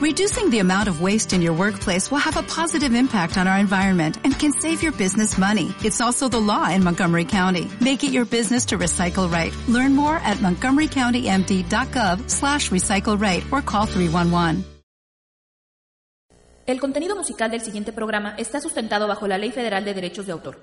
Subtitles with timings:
[0.00, 3.58] Reducing the amount of waste in your workplace will have a positive impact on our
[3.58, 5.74] environment and can save your business money.
[5.84, 7.68] It's also the law in Montgomery County.
[7.82, 9.52] Make it your business to recycle right.
[9.68, 14.64] Learn more at montgomerycountymd.gov slash recycle right or call 311.
[16.66, 20.32] El contenido musical del siguiente programa está sustentado bajo la Ley Federal de Derechos de
[20.32, 20.56] Autor.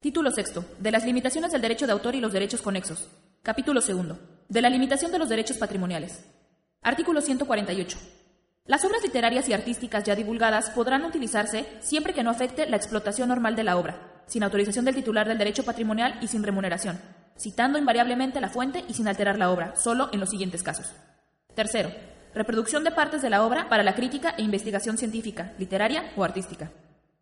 [0.00, 0.64] Título sexto.
[0.80, 3.06] De las limitaciones del derecho de autor y los derechos conexos.
[3.44, 4.18] Capítulo segundo.
[4.48, 6.24] De la limitación de los derechos patrimoniales.
[6.82, 7.98] Artículo 148.
[8.64, 13.28] Las obras literarias y artísticas ya divulgadas podrán utilizarse siempre que no afecte la explotación
[13.28, 17.00] normal de la obra, sin autorización del titular del derecho patrimonial y sin remuneración,
[17.36, 20.92] citando invariablemente la fuente y sin alterar la obra, solo en los siguientes casos.
[21.56, 21.90] Tercero,
[22.36, 26.70] reproducción de partes de la obra para la crítica e investigación científica, literaria o artística.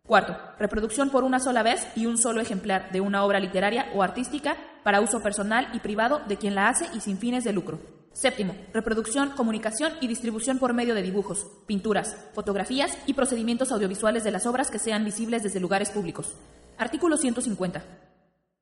[0.05, 4.03] Cuarto, reproducción por una sola vez y un solo ejemplar de una obra literaria o
[4.03, 8.00] artística para uso personal y privado de quien la hace y sin fines de lucro.
[8.13, 14.31] Séptimo, reproducción, comunicación y distribución por medio de dibujos, pinturas, fotografías y procedimientos audiovisuales de
[14.31, 16.35] las obras que sean visibles desde lugares públicos.
[16.77, 17.83] Artículo 150.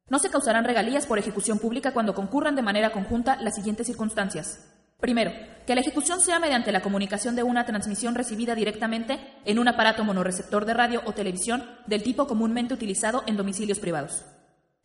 [0.10, 4.66] No se causarán regalías por ejecución pública cuando concurran de manera conjunta las siguientes circunstancias.
[5.00, 5.32] Primero,
[5.66, 10.04] que la ejecución sea mediante la comunicación de una transmisión recibida directamente en un aparato
[10.04, 14.26] monorreceptor de radio o televisión del tipo comúnmente utilizado en domicilios privados.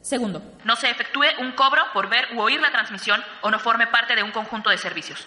[0.04, 3.86] Segundo, no se efectúe un cobro por ver u oír la transmisión o no forme
[3.86, 5.26] parte de un conjunto de servicios.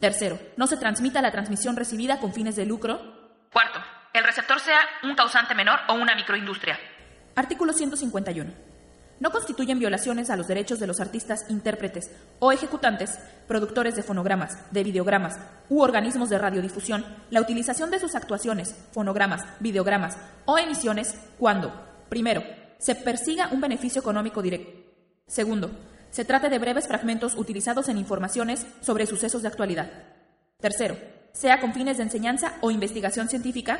[0.00, 2.98] Tercero, no se transmita la transmisión recibida con fines de lucro.
[3.52, 3.78] Cuarto,
[4.12, 6.80] el receptor sea un causante menor o una microindustria.
[7.36, 8.52] Artículo 151.
[9.20, 14.68] No constituyen violaciones a los derechos de los artistas, intérpretes o ejecutantes, productores de fonogramas,
[14.72, 21.14] de videogramas u organismos de radiodifusión la utilización de sus actuaciones, fonogramas, videogramas o emisiones
[21.38, 21.72] cuando,
[22.08, 22.42] primero,
[22.82, 24.72] se persiga un beneficio económico directo.
[25.28, 25.70] Segundo,
[26.10, 29.88] se trate de breves fragmentos utilizados en informaciones sobre sucesos de actualidad.
[30.60, 30.96] Tercero,
[31.32, 33.78] sea con fines de enseñanza o investigación científica.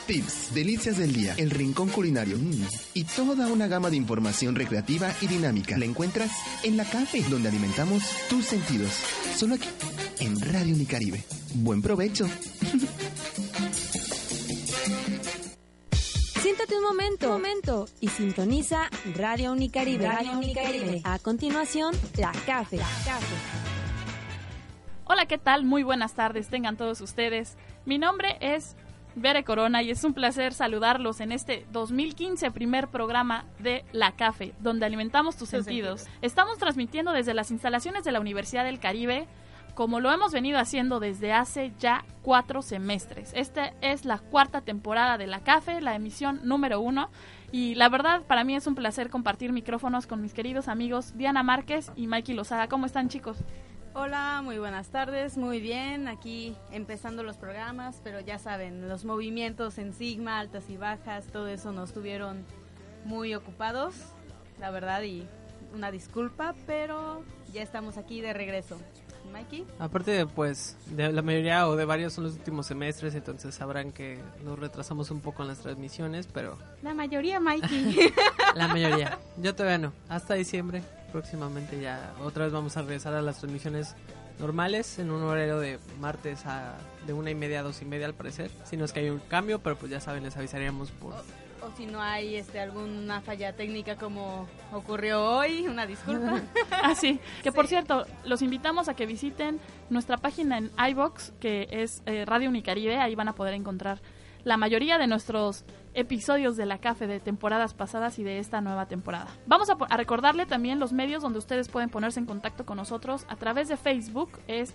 [0.09, 2.65] Tips, delicias del día, el rincón culinario mm,
[2.95, 5.77] y toda una gama de información recreativa y dinámica.
[5.77, 6.31] La encuentras
[6.63, 8.89] en La Café, donde alimentamos tus sentidos.
[9.35, 9.69] Solo aquí,
[10.19, 11.23] en Radio Unicaribe.
[11.53, 12.25] Buen provecho.
[16.41, 20.07] Siéntate un momento, momento y sintoniza Radio Unicaribe.
[20.07, 21.01] Radio Unicaribe.
[21.03, 22.77] A continuación, La Café.
[22.77, 23.35] La Café.
[25.05, 25.65] Hola, ¿qué tal?
[25.65, 27.57] Muy buenas tardes, tengan todos ustedes.
[27.85, 28.75] Mi nombre es
[29.15, 34.53] Bere Corona y es un placer saludarlos en este 2015 primer programa de La Cafe,
[34.59, 36.07] donde alimentamos tus sentidos.
[36.21, 39.27] Estamos transmitiendo desde las instalaciones de la Universidad del Caribe,
[39.75, 43.31] como lo hemos venido haciendo desde hace ya cuatro semestres.
[43.33, 47.09] Esta es la cuarta temporada de La Cafe, la emisión número uno.
[47.51, 51.43] Y la verdad, para mí es un placer compartir micrófonos con mis queridos amigos Diana
[51.43, 52.67] Márquez y Mikey Lozada.
[52.67, 53.37] ¿Cómo están, chicos?
[54.01, 59.77] Hola, muy buenas tardes, muy bien, aquí empezando los programas, pero ya saben, los movimientos
[59.77, 62.45] en Sigma, altas y bajas, todo eso nos tuvieron
[63.03, 63.95] muy ocupados,
[64.57, 65.27] la verdad, y
[65.75, 68.77] una disculpa, pero ya estamos aquí de regreso.
[69.33, 69.67] Mikey.
[69.79, 74.17] Aparte, pues, de la mayoría o de varios son los últimos semestres, entonces sabrán que
[74.45, 76.57] nos retrasamos un poco en las transmisiones, pero...
[76.83, 78.13] La mayoría, Mikey.
[78.55, 79.19] la mayoría.
[79.35, 79.93] Yo todavía no.
[80.07, 83.95] Hasta diciembre próximamente ya otra vez vamos a regresar a las transmisiones
[84.39, 88.05] normales en un horario de martes a de una y media a dos y media
[88.05, 88.51] al parecer.
[88.63, 91.13] Si no es que hay un cambio, pero pues ya saben, les avisaríamos por...
[91.13, 96.41] O, si no hay este alguna falla técnica como ocurrió hoy, una disculpa.
[96.83, 99.59] Así, ah, que por cierto, los invitamos a que visiten
[99.89, 103.99] nuestra página en iBox, que es eh, Radio Unicaribe, ahí van a poder encontrar
[104.45, 108.87] la mayoría de nuestros episodios de la CAFE de temporadas pasadas y de esta nueva
[108.87, 109.27] temporada.
[109.47, 113.35] Vamos a, recordarle también los medios donde ustedes pueden ponerse en contacto con nosotros a
[113.35, 114.73] través de Facebook, es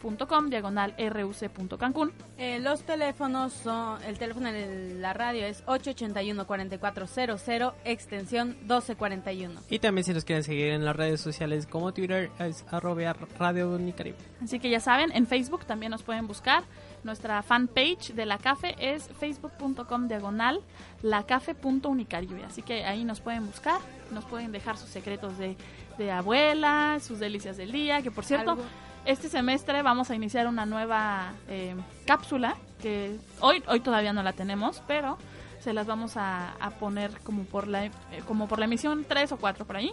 [0.00, 2.12] facebook.com diagonal ruc.cancún.
[2.38, 9.60] Eh, los teléfonos son, el teléfono de la radio es 881-4400, extensión 1241.
[9.68, 13.70] Y también si nos quieren seguir en las redes sociales como Twitter es arroba Radio
[13.70, 14.16] Unicaribe.
[14.42, 16.64] Así que ya saben, en Facebook también nos pueden buscar.
[17.02, 20.60] Nuestra fanpage de la CAFE es facebook.com diagonal
[21.02, 22.44] lacafe.unicaribe.
[22.44, 23.80] Así que ahí nos pueden buscar,
[24.10, 25.56] nos pueden dejar sus secretos de,
[25.96, 28.64] de abuela, sus delicias del día, que por cierto, Algo.
[29.04, 31.74] Este semestre vamos a iniciar una nueva eh,
[32.06, 35.18] cápsula que hoy hoy todavía no la tenemos, pero
[35.60, 37.92] se las vamos a, a poner como por la eh,
[38.26, 39.92] como por la emisión 3 o 4 por ahí.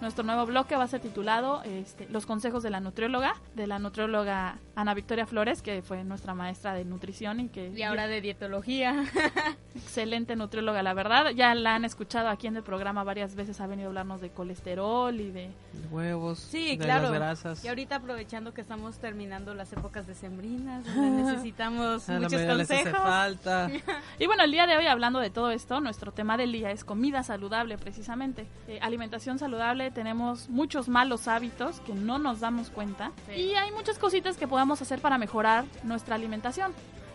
[0.00, 3.78] Nuestro nuevo bloque va a ser titulado este, Los consejos de la nutrióloga, de la
[3.78, 8.20] nutrióloga Ana Victoria Flores, que fue nuestra maestra de nutrición y que Y ahora de
[8.20, 9.04] dietología.
[9.74, 11.30] excelente nutrióloga, la verdad.
[11.30, 14.30] Ya la han escuchado aquí en el programa varias veces, ha venido a hablarnos de
[14.30, 15.50] colesterol y de...
[15.90, 17.04] Huevos, Sí, de claro.
[17.04, 17.64] las grasas.
[17.64, 22.92] Y ahorita aprovechando que estamos terminando las épocas decembrinas, donde necesitamos muchos consejos.
[22.92, 23.70] falta.
[24.18, 26.84] Y bueno, el día de hoy hablando de todo esto, nuestro tema del día es
[26.84, 28.46] comida saludable precisamente.
[28.66, 33.32] Eh, alimentación saludable, tenemos muchos malos hábitos que no nos damos cuenta Sí.
[33.40, 36.72] y hay muchas cositas que podamos hacer para mejorar nuestra alimentación.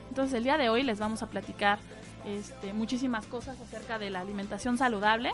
[0.09, 1.79] Entonces el día de hoy les vamos a platicar
[2.25, 5.31] este, muchísimas cosas acerca de la alimentación saludable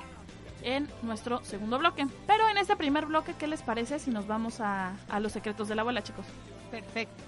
[0.62, 2.08] en nuestro segundo bloque.
[2.28, 5.68] Pero en este primer bloque, ¿qué les parece si nos vamos a, a los secretos
[5.68, 6.26] de la abuela, chicos?
[6.72, 7.24] Perfecto.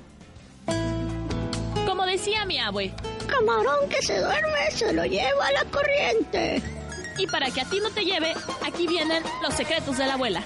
[1.86, 2.94] Como decía mi abue,
[3.28, 6.62] Camarón que se duerme se lo lleva a la corriente.
[7.22, 8.34] Y para que a ti no te lleve,
[8.66, 10.44] aquí vienen los secretos de la abuela.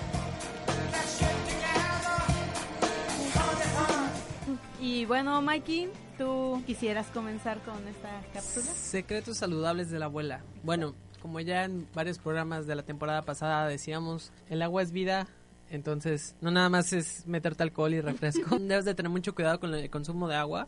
[4.81, 8.65] Y bueno, Mikey, ¿tú quisieras comenzar con esta cápsula?
[8.65, 10.41] Secretos saludables de la abuela.
[10.63, 15.27] Bueno, como ya en varios programas de la temporada pasada decíamos, el agua es vida.
[15.69, 18.59] Entonces, no nada más es meterte alcohol y refresco.
[18.59, 20.67] Debes de tener mucho cuidado con el consumo de agua.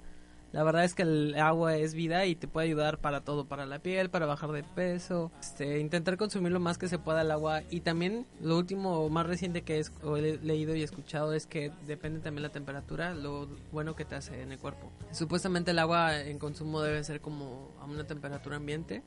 [0.54, 3.66] La verdad es que el agua es vida y te puede ayudar para todo, para
[3.66, 5.32] la piel, para bajar de peso.
[5.40, 7.64] Este, intentar consumir lo más que se pueda el agua.
[7.70, 12.44] Y también lo último, más reciente que he leído y escuchado es que depende también
[12.44, 14.92] la temperatura, lo bueno que te hace en el cuerpo.
[15.12, 19.04] Supuestamente el agua en consumo debe ser como a una temperatura ambiente,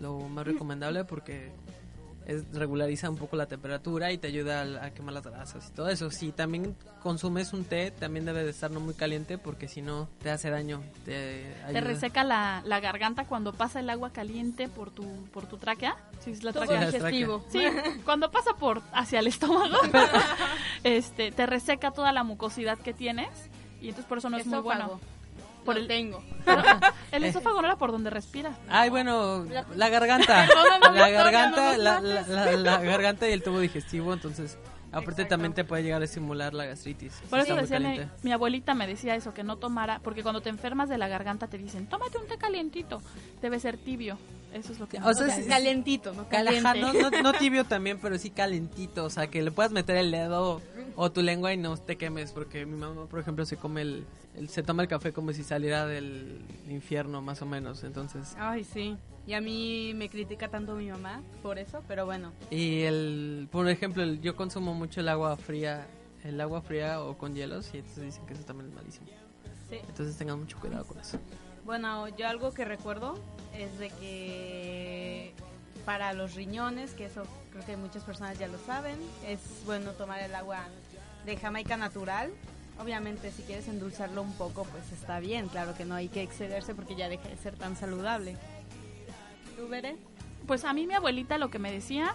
[0.00, 1.50] lo más recomendable porque
[2.26, 5.72] es, regulariza un poco la temperatura y te ayuda a, a quemar las grasas y
[5.72, 6.10] todo eso.
[6.10, 10.08] Si también consumes un té, también debe de estar no muy caliente porque si no
[10.22, 10.82] te hace daño.
[11.04, 15.96] Te, reseca la, la garganta cuando pasa el agua caliente por tu, por tu tráquea.
[16.20, 16.90] Sí, es la Todo tráquea.
[16.90, 17.44] digestivo.
[17.48, 17.62] Sí,
[18.04, 19.76] cuando pasa por hacia el estómago,
[20.84, 23.28] este, te reseca toda la mucosidad que tienes
[23.80, 25.00] y entonces por eso no es muy bueno.
[25.66, 26.22] Por el- tengo.
[27.12, 28.56] El esófago no era por donde respiras.
[28.68, 30.46] Ay, bueno, la garganta.
[30.92, 34.58] la garganta, la, la- la- la garganta y el tubo digestivo, entonces...
[34.92, 37.12] Aparte también te puede llegar a estimular la gastritis.
[37.28, 38.14] Por eso decía mi, caliente.
[38.22, 41.48] mi abuelita me decía eso, que no tomara, porque cuando te enfermas de la garganta
[41.48, 43.02] te dicen, tómate un té calientito,
[43.42, 44.16] debe ser tibio.
[44.56, 44.98] Eso es lo que...
[44.98, 46.28] O sea, O sea, sí- calientito, ¿no?
[46.28, 46.80] Caliente.
[46.80, 49.04] no, no, no tibio también, pero sí calentito.
[49.04, 50.60] O sea, que le puedas meter el dedo
[50.96, 52.32] o tu lengua y no te quemes.
[52.32, 55.42] Porque mi mamá, por ejemplo, se come el, el- se toma el café como si
[55.44, 57.84] saliera del infierno, más o menos.
[57.84, 58.96] Entonces, Ay, sí.
[59.26, 62.30] Y a mí me critica tanto mi mamá por eso, pero bueno.
[62.50, 65.86] y el, por ejemplo, el- yo consumo mucho el agua fría,
[66.22, 69.06] el agua fría o con hielos y entonces dicen que eso también es malísimo.
[69.68, 69.78] Sí.
[69.88, 71.18] Entonces tengan mucho cuidado con eso.
[71.66, 73.18] Bueno, yo algo que recuerdo
[73.52, 75.32] es de que
[75.84, 78.96] para los riñones, que eso creo que muchas personas ya lo saben,
[79.26, 80.60] es bueno tomar el agua
[81.24, 82.30] de Jamaica natural.
[82.80, 86.72] Obviamente si quieres endulzarlo un poco, pues está bien, claro que no hay que excederse
[86.72, 88.36] porque ya deja de ser tan saludable.
[89.56, 89.96] ¿Tú, Bere?
[90.46, 92.14] Pues a mí mi abuelita lo que me decía,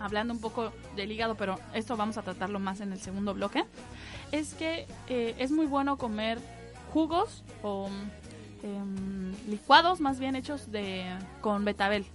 [0.00, 3.64] hablando un poco del hígado, pero esto vamos a tratarlo más en el segundo bloque,
[4.32, 6.40] es que eh, es muy bueno comer
[6.92, 7.88] jugos o
[8.62, 11.04] em, licuados más bien hechos de
[11.40, 12.06] con betabel,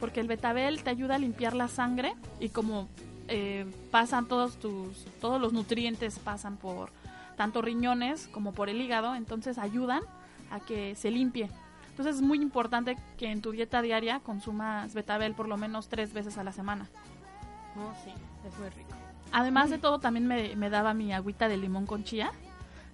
[0.00, 2.88] porque el betabel te ayuda a limpiar la sangre y como
[3.28, 6.90] eh, pasan todos tus todos los nutrientes pasan por
[7.36, 10.02] tanto riñones como por el hígado, entonces ayudan
[10.50, 11.48] a que se limpie.
[11.90, 16.12] Entonces es muy importante que en tu dieta diaria consumas betabel por lo menos tres
[16.12, 16.88] veces a la semana.
[17.76, 18.10] No, sí,
[18.46, 18.90] es muy rico.
[19.30, 22.32] Además de todo, también me, me daba mi agüita de limón con chía.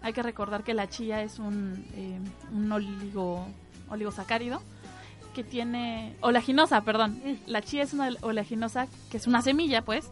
[0.02, 2.18] Hay que recordar que la chía es un, eh,
[2.52, 3.46] un oligo,
[3.90, 4.62] oligosacárido
[5.34, 6.16] que tiene...
[6.20, 7.20] Oleaginosa, perdón.
[7.46, 10.10] La chía es una oleaginosa que es una semilla, pues.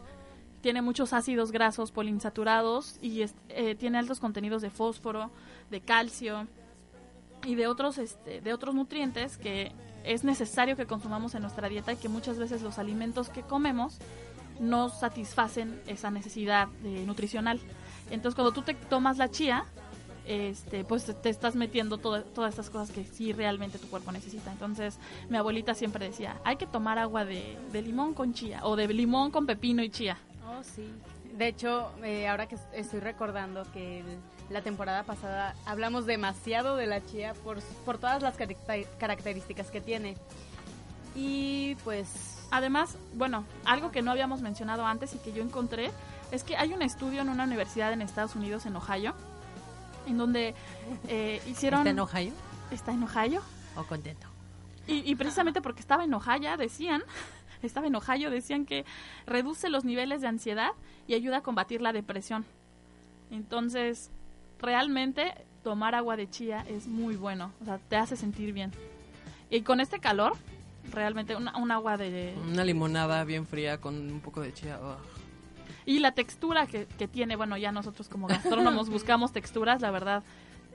[0.61, 5.31] Tiene muchos ácidos grasos poliinsaturados y es- eh, tiene altos contenidos de fósforo,
[5.69, 6.47] de calcio
[7.45, 9.71] y de otros, este, de otros nutrientes que
[10.03, 13.99] es necesario que consumamos en nuestra dieta y que muchas veces los alimentos que comemos
[14.59, 17.59] no satisfacen esa necesidad eh, nutricional.
[18.09, 19.65] Entonces, cuando tú te tomas la chía,
[20.25, 24.51] este, pues te, estás metiendo todo- todas estas cosas que sí realmente tu cuerpo necesita.
[24.51, 24.97] Entonces,
[25.29, 28.87] mi abuelita siempre decía, hay que tomar agua de, de limón con chía o de
[28.89, 30.17] limón con pepino y chía.
[30.49, 30.91] Oh, sí.
[31.37, 34.05] De hecho, eh, ahora que estoy recordando que el-
[34.49, 38.35] la temporada pasada hablamos demasiado de la chía por, por todas las
[38.97, 40.15] características que tiene.
[41.15, 42.33] Y pues...
[42.49, 45.91] Además, bueno, algo que no habíamos mencionado antes y que yo encontré,
[46.31, 49.13] Es que hay un estudio en una universidad en Estados Unidos, en Ohio,
[50.07, 50.55] en donde
[51.07, 51.81] eh, hicieron...
[51.81, 52.33] ¿Está en Ohio?
[52.71, 53.41] Está en Ohio.
[53.75, 54.27] ¿O contento?
[54.87, 57.03] Y, y precisamente porque estaba en Ohio, decían,
[57.61, 58.85] estaba en Ohio, decían que
[59.25, 60.71] reduce los niveles de ansiedad
[61.07, 62.45] y ayuda a combatir la depresión.
[63.31, 64.09] Entonces,
[64.59, 68.71] realmente tomar agua de chía es muy bueno, o sea, te hace sentir bien.
[69.49, 70.33] Y con este calor,
[70.91, 72.33] realmente una, un agua de...
[72.49, 74.79] Una limonada bien fría con un poco de chía.
[75.87, 80.21] Y la textura que, que tiene, bueno, ya nosotros como gastrónomos buscamos texturas, la verdad,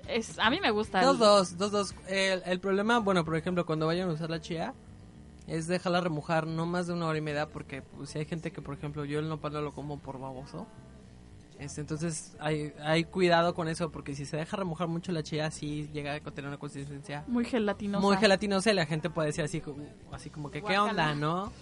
[0.08, 1.02] es a mí me gusta.
[1.04, 1.94] Dos, dos, dos, dos.
[2.08, 4.72] El, el problema, bueno, por ejemplo, cuando vayan a usar la chía,
[5.46, 8.52] es dejarla remojar no más de una hora y media, porque pues, si hay gente
[8.52, 10.66] que, por ejemplo, yo el nopal no lo como por baboso.
[11.58, 15.50] Este, entonces hay, hay cuidado con eso, porque si se deja remojar mucho la chía,
[15.50, 18.04] sí llega a tener una consistencia Muy gelatinosa.
[18.04, 21.52] muy gelatinosa y la gente puede decir así, como- así como que, ¿qué onda, no?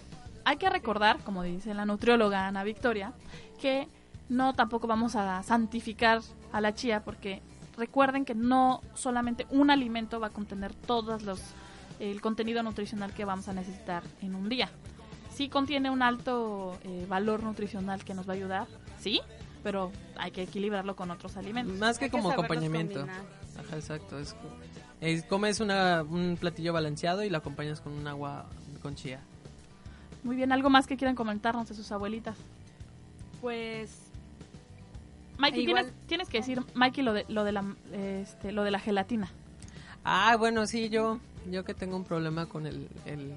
[0.45, 3.13] Hay que recordar, como dice la nutrióloga Ana Victoria,
[3.59, 3.87] que
[4.29, 6.21] no tampoco vamos a santificar
[6.51, 7.41] a la chía porque
[7.77, 11.41] recuerden que no solamente un alimento va a contener todos los
[11.99, 14.69] el contenido nutricional que vamos a necesitar en un día.
[15.29, 18.67] Sí contiene un alto eh, valor nutricional que nos va a ayudar,
[18.99, 19.21] sí,
[19.63, 21.77] pero hay que equilibrarlo con otros alimentos.
[21.77, 23.01] Más que como acompañamiento.
[23.59, 24.17] Ajá, exacto.
[24.17, 24.35] Es,
[24.99, 28.47] es- comes una, un platillo balanceado y lo acompañas con un agua
[28.81, 29.21] con chía.
[30.23, 32.37] Muy bien, ¿algo más que quieran comentarnos de sus abuelitas?
[33.41, 33.97] Pues
[35.37, 37.63] Mikey, Igual- tienes, tienes que decir, Mikey, lo de, lo de, la,
[37.93, 39.29] este, lo de la gelatina.
[40.03, 43.35] Ah, bueno, sí, yo, yo que tengo un problema con el, el-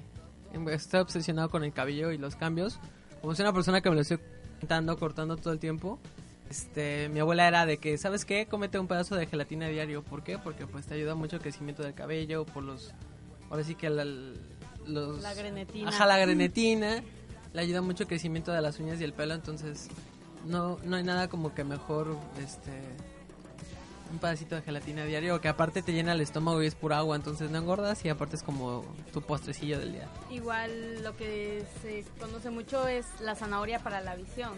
[0.71, 2.79] Estoy obsesionado con el cabello y los cambios.
[3.21, 4.19] Como soy una persona que me lo estoy
[4.61, 5.99] cortando, cortando todo el tiempo.
[6.49, 8.45] Este, mi abuela era de que, ¿sabes qué?
[8.45, 10.01] Cómete un pedazo de gelatina diario.
[10.01, 10.37] ¿Por qué?
[10.37, 12.93] Porque pues te ayuda mucho el crecimiento del cabello, por los...
[13.49, 14.05] Ahora sí que la,
[14.87, 15.21] los...
[15.21, 15.89] La grenetina.
[15.89, 17.03] Ajá, la grenetina.
[17.53, 19.87] Le ayuda mucho el crecimiento de las uñas y el pelo, entonces
[20.45, 22.71] no, no hay nada como que mejor, este...
[24.11, 27.15] Un pedacito de gelatina diario, que aparte te llena el estómago y es pura agua,
[27.15, 30.07] entonces no engordas y aparte es como tu postrecillo del día.
[30.29, 34.53] igual lo que se conoce mucho es la zanahoria para la visión.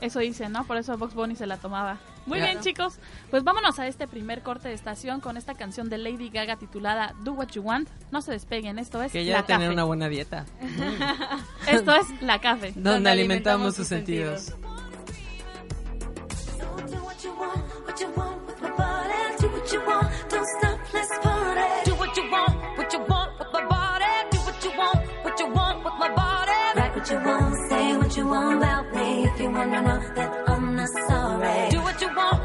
[0.00, 0.64] Eso dice, ¿no?
[0.64, 1.98] Por eso Box Bunny se la tomaba.
[2.26, 2.52] Muy Claro.
[2.52, 2.98] bien, chicos.
[3.30, 7.14] Pues vámonos a este primer corte de estación con esta canción de Lady Gaga titulada
[7.22, 7.88] Do What You Want.
[8.10, 10.44] No se despeguen, esto es Que ella La debe tener una buena dieta.
[11.68, 12.72] Esto es La Café.
[12.76, 14.52] Donde alimentamos sus sentidos.
[16.90, 19.36] Do what you want, what you want with my body.
[19.40, 21.90] Do what you want, don't stop, let's party.
[21.90, 24.04] Do what you want, what you want with my body.
[24.30, 26.52] Do what you want, what you want with my body.
[26.76, 28.75] Write what you want, say what you want about
[29.56, 31.70] you wanna know that I'm not sorry.
[31.70, 32.35] Do what you want,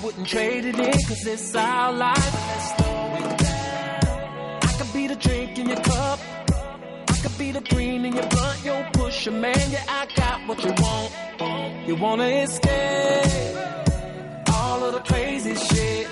[0.00, 2.34] I wouldn't trade it in cause it's our life.
[4.62, 6.18] I could be the drink in your cup.
[7.06, 8.64] I could be the green in your blunt.
[8.64, 11.12] Yo, push a man, yeah, I got what you want.
[11.86, 13.58] You wanna escape
[14.54, 16.08] all of the crazy shit.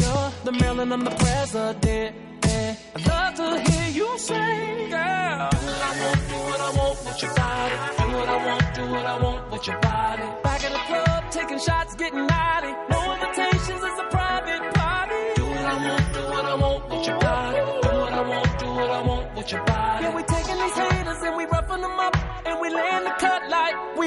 [0.00, 2.16] You're the Maryland, I'm the president.
[2.42, 5.50] I'd love to hear you say, girl.
[5.50, 7.76] Do what I want, do what I want with your body.
[7.98, 10.22] Do what I want, do what I want with your body.
[10.42, 12.93] Back in the club, taking shots, getting naughty.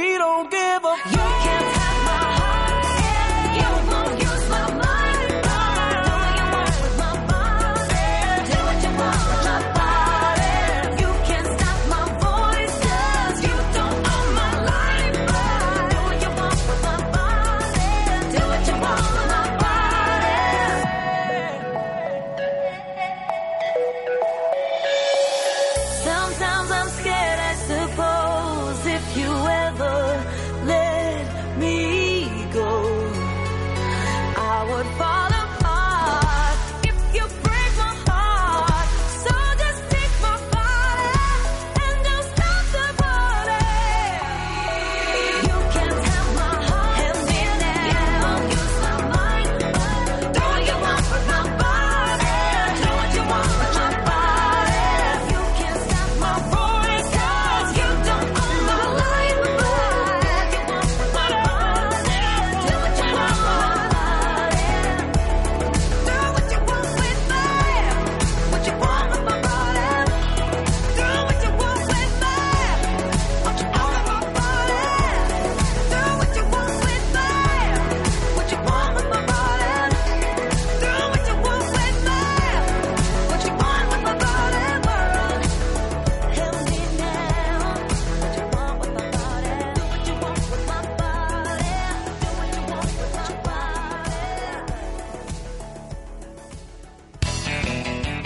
[0.07, 1.36] We don't give a fuck.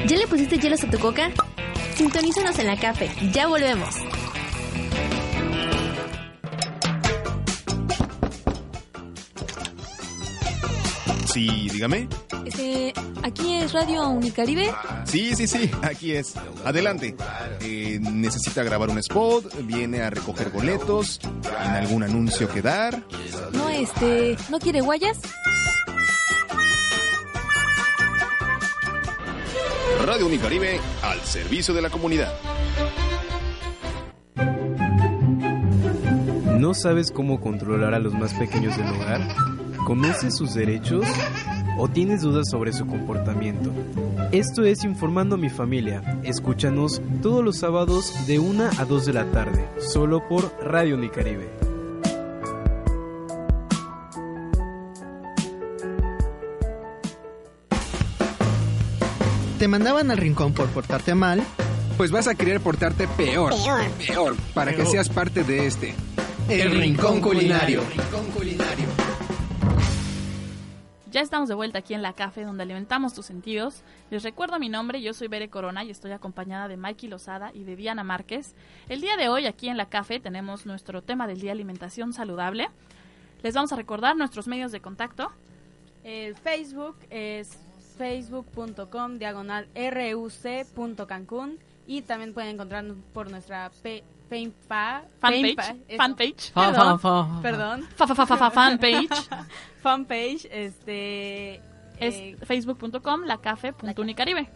[0.08, 1.32] ¿Ya le pusiste hielos a tu coca?
[1.96, 3.10] Sintonízanos en la café.
[3.32, 3.96] Ya volvemos.
[11.32, 12.10] Sí, dígame.
[12.46, 12.94] Este,
[13.24, 14.70] aquí es Radio Unicaribe.
[15.06, 16.34] Sí, sí, sí, aquí es.
[16.66, 17.16] Adelante.
[17.62, 21.22] Eh, necesita grabar un spot, viene a recoger boletos,
[21.64, 23.02] en algún anuncio que dar.
[23.54, 25.20] No, este, ¿no quiere guayas?
[30.06, 32.34] Radio Unicaribe al servicio de la comunidad.
[36.58, 39.22] ¿No sabes cómo controlar a los más pequeños del hogar?
[39.86, 41.06] ¿Conoces sus derechos?
[41.78, 43.72] ¿O tienes dudas sobre su comportamiento?
[44.32, 46.20] Esto es Informando a mi familia.
[46.24, 51.61] Escúchanos todos los sábados de 1 a 2 de la tarde, solo por Radio Unicaribe.
[59.62, 61.44] ¿Te mandaban al rincón por portarte mal?
[61.96, 63.54] Pues vas a querer portarte peor.
[63.54, 63.92] Peor.
[63.92, 64.36] Peor.
[64.56, 65.94] Para que seas parte de este.
[66.50, 67.84] El Rincón Culinario.
[71.12, 73.84] Ya estamos de vuelta aquí en la café donde alimentamos tus sentidos.
[74.10, 77.64] Les recuerdo mi nombre, yo soy Bere Corona y estoy acompañada de Mikey Lozada y
[77.64, 78.56] de Diana Márquez.
[78.90, 82.72] El día de hoy aquí en la café tenemos nuestro tema del día alimentación saludable.
[83.44, 85.32] Les vamos a recordar nuestros medios de contacto.
[86.04, 87.60] El Facebook es
[88.02, 94.04] facebook.com diagonal ruc.cancún y también pueden encontrarnos por nuestra pe-
[95.20, 95.56] Fanpage,
[95.98, 96.52] fanpage.
[96.54, 97.42] Perdón, Fa, fa, fa.
[97.42, 97.84] perdón.
[97.96, 99.10] Fa, fa, fa, fa, fa, fanpage.
[99.84, 101.56] fanpage, este
[102.00, 104.50] Es eh, facebook.com lacafe.unicaribe.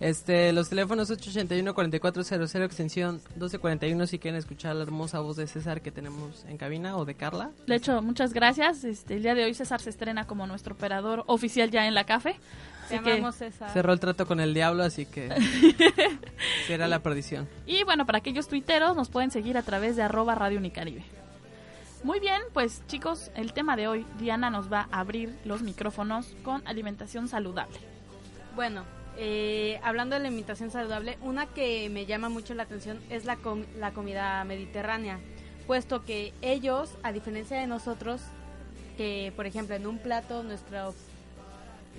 [0.00, 5.90] Este, los teléfonos 881-4400, extensión 1241 si quieren escuchar la hermosa voz de César que
[5.92, 7.50] tenemos en cabina o de Carla.
[7.66, 8.84] De hecho, muchas gracias.
[8.84, 12.04] Este, el día de hoy César se estrena como nuestro operador oficial ya en la
[12.04, 12.36] café.
[12.88, 13.70] Te Así que- César.
[13.72, 15.30] Cerró el trato con el diablo, así que
[16.66, 17.48] será la perdición.
[17.64, 21.04] Y bueno, para aquellos tuiteros nos pueden seguir a través de arroba Radio Unicaribe.
[22.02, 26.34] Muy bien, pues chicos, el tema de hoy, Diana nos va a abrir los micrófonos
[26.42, 27.78] con alimentación saludable.
[28.54, 28.84] Bueno,
[29.16, 33.36] eh, hablando de la alimentación saludable, una que me llama mucho la atención es la,
[33.36, 35.18] com- la comida mediterránea,
[35.66, 38.20] puesto que ellos, a diferencia de nosotros,
[38.96, 40.94] que por ejemplo en un plato nuestro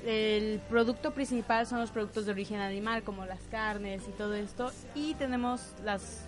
[0.06, 4.71] el producto principal son los productos de origen animal como las carnes y todo esto
[4.93, 6.25] y tenemos las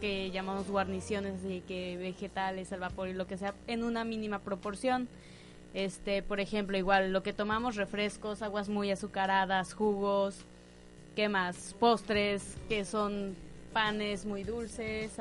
[0.00, 4.38] que llamamos guarniciones de que vegetales al vapor y lo que sea en una mínima
[4.38, 5.08] proporción
[5.74, 10.36] este por ejemplo igual lo que tomamos refrescos aguas muy azucaradas jugos
[11.14, 13.34] qué más postres que son
[13.72, 15.12] panes muy dulces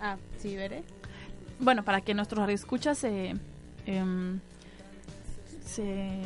[0.00, 0.82] ah sí veré
[1.60, 3.34] Bueno, para que nuestros escuchas se,
[3.86, 4.38] em,
[5.64, 6.20] se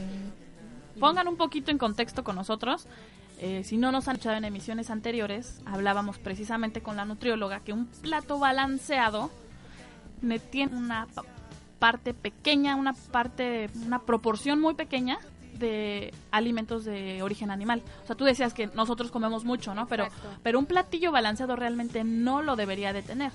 [1.00, 2.87] pongan un poquito en contexto con nosotros,
[3.40, 7.72] eh, si no nos han escuchado en emisiones anteriores, hablábamos precisamente con la nutrióloga que
[7.72, 9.30] un plato balanceado
[10.20, 11.06] ne- tiene una
[11.83, 15.18] parte pequeña, una parte, una proporción muy pequeña
[15.59, 17.83] de alimentos de origen animal.
[18.05, 19.88] O sea, tú decías que nosotros comemos mucho, ¿no?
[19.88, 20.29] Pero, Exacto.
[20.45, 23.33] pero un platillo balanceado realmente no lo debería de tener.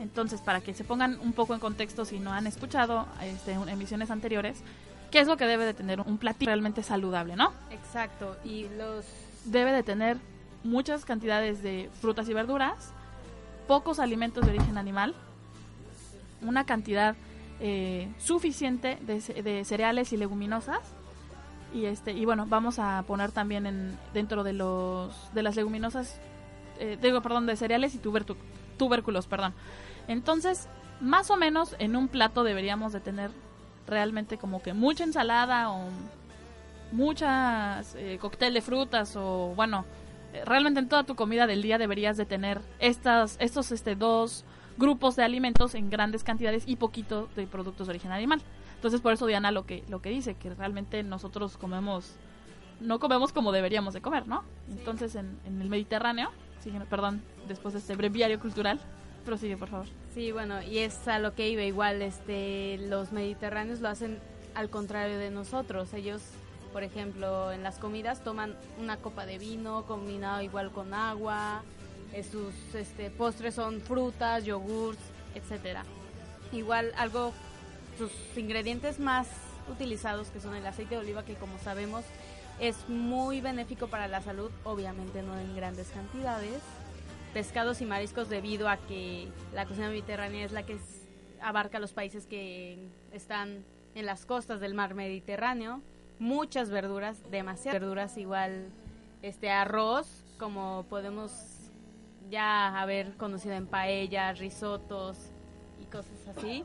[0.00, 3.66] Entonces, para que se pongan un poco en contexto, si no han escuchado este, en
[3.70, 4.62] emisiones anteriores,
[5.10, 7.54] ¿qué es lo que debe de tener un platillo realmente saludable, no?
[7.70, 9.06] exacto y los
[9.46, 10.18] Debe de tener
[10.62, 12.92] muchas cantidades de frutas y verduras,
[13.66, 15.14] pocos alimentos de origen animal,
[16.42, 17.16] una cantidad
[17.60, 20.80] eh, suficiente de, de cereales y leguminosas.
[21.74, 26.18] Y este y bueno vamos a poner también en dentro de los de las leguminosas
[26.78, 29.52] eh, digo perdón de cereales y tubérculos perdón.
[30.06, 30.68] Entonces
[31.00, 33.30] más o menos en un plato deberíamos de tener
[33.86, 35.88] realmente como que mucha ensalada o
[36.92, 39.84] muchas eh, cóctel de frutas o bueno
[40.32, 44.44] eh, realmente en toda tu comida del día deberías de tener estas estos este dos
[44.78, 48.40] grupos de alimentos en grandes cantidades y poquito de productos de origen animal
[48.76, 52.12] entonces por eso Diana lo que lo que dice que realmente nosotros comemos
[52.80, 56.30] no comemos como deberíamos de comer no entonces en, en el Mediterráneo
[56.62, 58.80] sigue- perdón después de este breviario cultural
[59.24, 63.78] prosigue por favor Sí, bueno, y es a lo que iba igual, este, los mediterráneos
[63.80, 64.18] lo hacen
[64.56, 65.92] al contrario de nosotros.
[65.94, 66.22] Ellos,
[66.72, 71.62] por ejemplo, en las comidas toman una copa de vino combinado igual con agua.
[72.12, 75.00] Eh, sus este, postres son frutas, yogurts,
[75.34, 75.84] etcétera.
[76.52, 77.32] Igual algo,
[77.98, 79.28] sus ingredientes más
[79.70, 82.04] utilizados que son el aceite de oliva que como sabemos
[82.58, 86.60] es muy benéfico para la salud, obviamente no en grandes cantidades
[87.34, 91.02] pescados y mariscos debido a que la cocina mediterránea es la que es-
[91.42, 92.78] abarca los países que
[93.12, 93.62] están
[93.94, 95.82] en las costas del mar Mediterráneo.
[96.18, 98.70] Muchas verduras, demasiadas verduras igual
[99.22, 100.06] este arroz,
[100.38, 101.30] como podemos
[102.30, 105.16] ya haber conocido en paellas, risotos
[105.80, 106.64] y cosas así.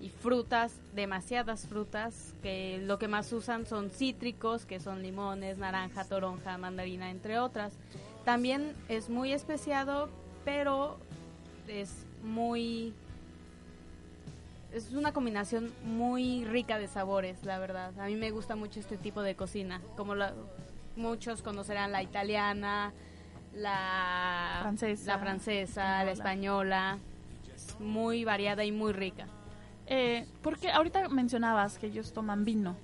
[0.00, 6.04] Y frutas, demasiadas frutas, que lo que más usan son cítricos, que son limones, naranja,
[6.04, 7.72] toronja, mandarina, entre otras.
[8.24, 10.08] También es muy especiado,
[10.44, 10.96] pero
[11.68, 11.90] es
[12.24, 12.92] muy
[14.72, 17.92] es una combinación muy rica de sabores, la verdad.
[18.00, 20.32] A mí me gusta mucho este tipo de cocina, como la-
[20.96, 22.92] muchos conocerán la italiana,
[23.54, 26.04] la Francesa, la, francesa, española.
[26.04, 26.98] la española.
[27.54, 29.26] Es muy variada y muy rica.
[29.86, 32.76] Eh, porque ahorita mencionabas que ellos toman vino.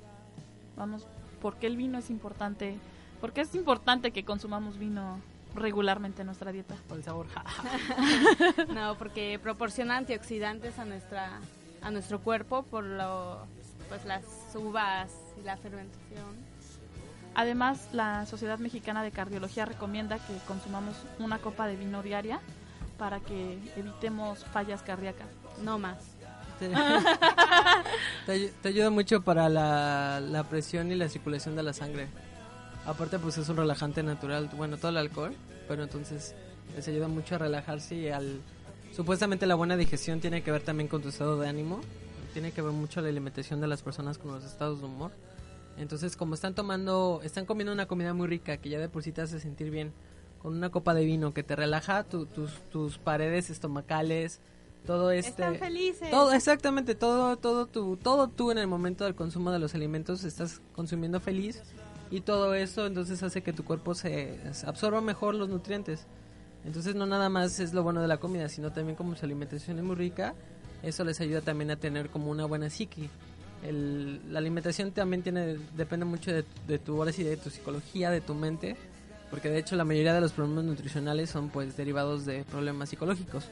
[0.76, 1.06] Vamos,
[1.40, 2.76] ¿por qué el vino es importante?
[3.20, 5.20] ¿Por qué es importante que consumamos vino
[5.54, 6.76] regularmente en nuestra dieta?
[6.88, 7.26] Por el sabor.
[8.74, 11.40] no, porque proporciona antioxidantes a nuestra
[11.80, 13.46] a nuestro cuerpo por lo
[13.88, 16.47] pues las uvas y la fermentación.
[17.38, 22.40] Además, la Sociedad Mexicana de Cardiología recomienda que consumamos una copa de vino diaria
[22.98, 25.28] para que evitemos fallas cardíacas.
[25.62, 25.98] No más.
[26.58, 26.68] Te,
[28.26, 32.08] te ayu- te ayuda mucho para la, la presión y la circulación de la sangre.
[32.84, 34.50] Aparte, pues es un relajante natural.
[34.56, 35.32] Bueno, todo el alcohol,
[35.68, 36.34] pero entonces
[36.74, 38.40] les ayuda mucho a relajarse y al...
[38.96, 41.80] Supuestamente la buena digestión tiene que ver también con tu estado de ánimo.
[42.32, 45.12] Tiene que ver mucho la alimentación de las personas con los estados de humor.
[45.78, 49.12] Entonces, como están tomando, están comiendo una comida muy rica que ya de por sí
[49.12, 49.92] te hace sentir bien,
[50.42, 54.40] con una copa de vino que te relaja tu- tus, tus paredes estomacales,
[54.86, 55.30] todo este...
[55.30, 56.10] Están felices.
[56.10, 60.24] Todo, exactamente, todo, todo tú, todo tú en el momento del consumo de los alimentos
[60.24, 61.62] estás consumiendo feliz
[62.10, 66.06] y todo eso entonces hace que tu cuerpo se absorba mejor los nutrientes.
[66.64, 69.78] Entonces no nada más es lo bueno de la comida, sino también como su alimentación
[69.78, 70.34] es muy rica,
[70.82, 73.10] eso les ayuda también a tener como una buena psique.
[73.62, 78.20] El- la alimentación también tiene depende mucho de, de tu sí, de tu psicología, de
[78.20, 78.76] tu mente,
[79.30, 83.46] porque de hecho la mayoría de los problemas nutricionales son pues derivados de problemas psicológicos.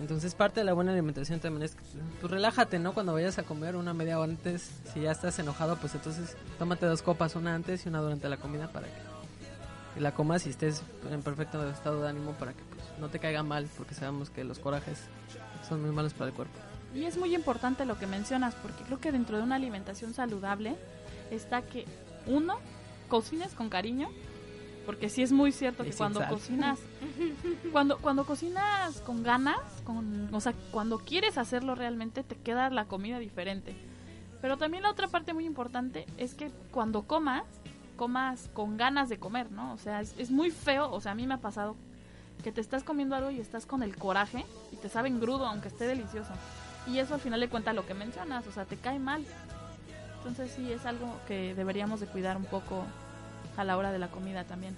[0.00, 1.82] Entonces parte de la buena alimentación también es, que,
[2.20, 2.94] pues relájate, ¿no?
[2.94, 6.86] Cuando vayas a comer una media hora antes, si ya estás enojado, pues entonces tómate
[6.86, 10.82] dos copas, una antes y una durante la comida para que la comas y estés
[11.10, 14.44] en perfecto estado de ánimo para que pues, no te caiga mal, porque sabemos que
[14.44, 14.98] los corajes
[15.68, 16.56] son muy malos para el cuerpo.
[16.94, 20.76] Y es muy importante lo que mencionas, porque creo que dentro de una alimentación saludable
[21.30, 21.84] está que,
[22.26, 22.58] uno,
[23.08, 24.08] cocines con cariño,
[24.86, 26.30] porque sí es muy cierto que cuando sal.
[26.30, 26.78] cocinas,
[27.72, 32.86] cuando, cuando cocinas con ganas, con, o sea, cuando quieres hacerlo realmente, te queda la
[32.86, 33.76] comida diferente.
[34.40, 37.44] Pero también la otra parte muy importante es que cuando comas,
[37.96, 39.74] comas con ganas de comer, ¿no?
[39.74, 41.76] O sea, es, es muy feo, o sea, a mí me ha pasado
[42.42, 45.68] que te estás comiendo algo y estás con el coraje y te sabe engrudo aunque
[45.68, 46.32] esté delicioso.
[46.90, 49.24] Y eso al final de cuentas lo que mencionas, o sea, te cae mal.
[50.18, 52.84] Entonces sí es algo que deberíamos de cuidar un poco
[53.56, 54.76] a la hora de la comida también.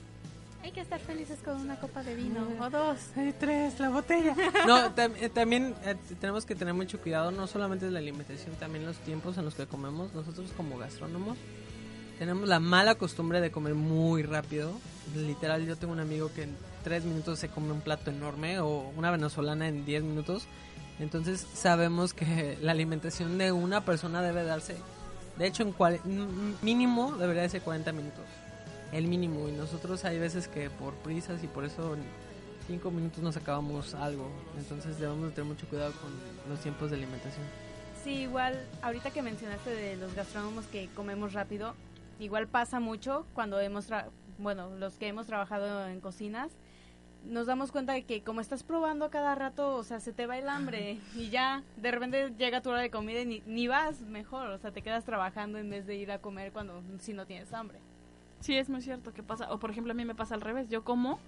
[0.63, 2.99] Hay que estar felices con una copa de vino o dos.
[3.17, 4.35] Hay tres, la botella.
[4.67, 8.55] No, tam- eh, también eh, tenemos que tener mucho cuidado, no solamente de la alimentación,
[8.57, 10.13] también los tiempos en los que comemos.
[10.13, 11.39] Nosotros como gastrónomos
[12.19, 14.73] tenemos la mala costumbre de comer muy rápido.
[15.17, 16.47] Literal, yo tengo un amigo que
[16.81, 20.47] en tres minutos se come un plato enorme o una venezolana en diez minutos.
[20.99, 24.77] Entonces sabemos que la alimentación de una persona debe darse,
[25.39, 25.73] de hecho, en
[26.05, 28.25] m- mínimo debería de ser 40 minutos.
[28.93, 29.49] El mínimo.
[29.49, 32.03] Y nosotros hay veces que por prisas y por eso en
[32.91, 34.29] minutos nos acabamos algo.
[34.59, 36.11] Entonces debemos de tener mucho cuidado con
[36.51, 37.45] los tiempos de alimentación.
[38.03, 41.75] Sí, igual, ahorita que mencionaste de los gastrónomos que comemos rápido,
[42.19, 44.07] igual pasa mucho cuando hemos, tra-
[44.39, 46.51] bueno, los que hemos trabajado en cocinas,
[47.27, 50.27] nos damos cuenta de que como estás probando a cada rato, o sea, se te
[50.27, 53.69] va el hambre y ya de repente llega tu hora de comida y ni, ni
[53.69, 57.13] vas mejor, o sea, te quedas trabajando en vez de ir a comer cuando si
[57.13, 57.79] no tienes hambre.
[58.41, 59.53] Sí, es muy cierto que pasa.
[59.53, 60.71] O por ejemplo, a mí me pasa al revés.
[60.71, 61.19] Yo como,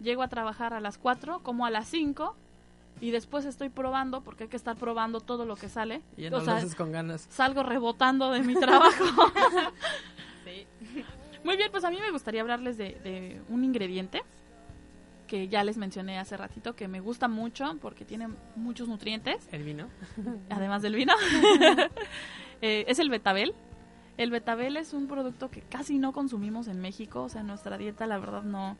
[0.00, 2.34] llego a trabajar a las 4, como a las 5
[3.02, 6.00] y después estoy probando porque hay que estar probando todo lo que sale.
[6.16, 7.26] Y no O lo sea, haces con ganas.
[7.28, 9.04] salgo rebotando de mi trabajo.
[11.44, 14.22] Muy bien, pues a mí me gustaría hablarles de, de un ingrediente
[15.26, 19.62] que ya les mencioné hace ratito, que me gusta mucho porque tiene muchos nutrientes, El
[19.64, 19.88] vino.
[20.50, 21.14] además del vino.
[22.62, 23.52] Eh, es el betabel.
[24.16, 28.06] El betabel es un producto que casi no consumimos en México, o sea, nuestra dieta
[28.06, 28.78] la verdad no,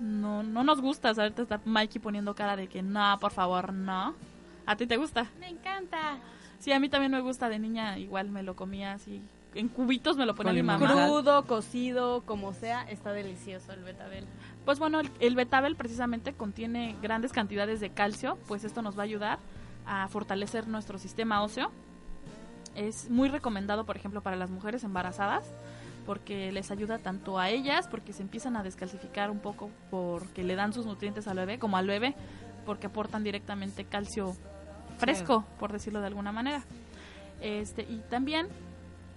[0.00, 1.14] no, no nos gusta.
[1.14, 1.30] ¿sabes?
[1.30, 4.14] Ahorita está Mikey poniendo cara de que no, por favor, no.
[4.66, 5.30] ¿A ti te gusta?
[5.38, 6.18] Me encanta.
[6.58, 9.22] Sí, a mí también me gusta de niña, igual me lo comía así.
[9.54, 11.06] En cubitos me lo Con mi mamá.
[11.06, 14.24] Crudo, cocido, como sea, está delicioso el betabel.
[14.64, 19.02] Pues bueno, el, el betabel precisamente contiene grandes cantidades de calcio, pues esto nos va
[19.02, 19.38] a ayudar
[19.86, 21.70] a fortalecer nuestro sistema óseo.
[22.74, 25.44] Es muy recomendado, por ejemplo, para las mujeres embarazadas,
[26.06, 30.54] porque les ayuda tanto a ellas, porque se empiezan a descalcificar un poco porque le
[30.54, 32.14] dan sus nutrientes al bebé, como al bebé,
[32.64, 34.34] porque aportan directamente calcio
[34.98, 36.64] fresco, por decirlo de alguna manera.
[37.40, 38.48] Este, y también,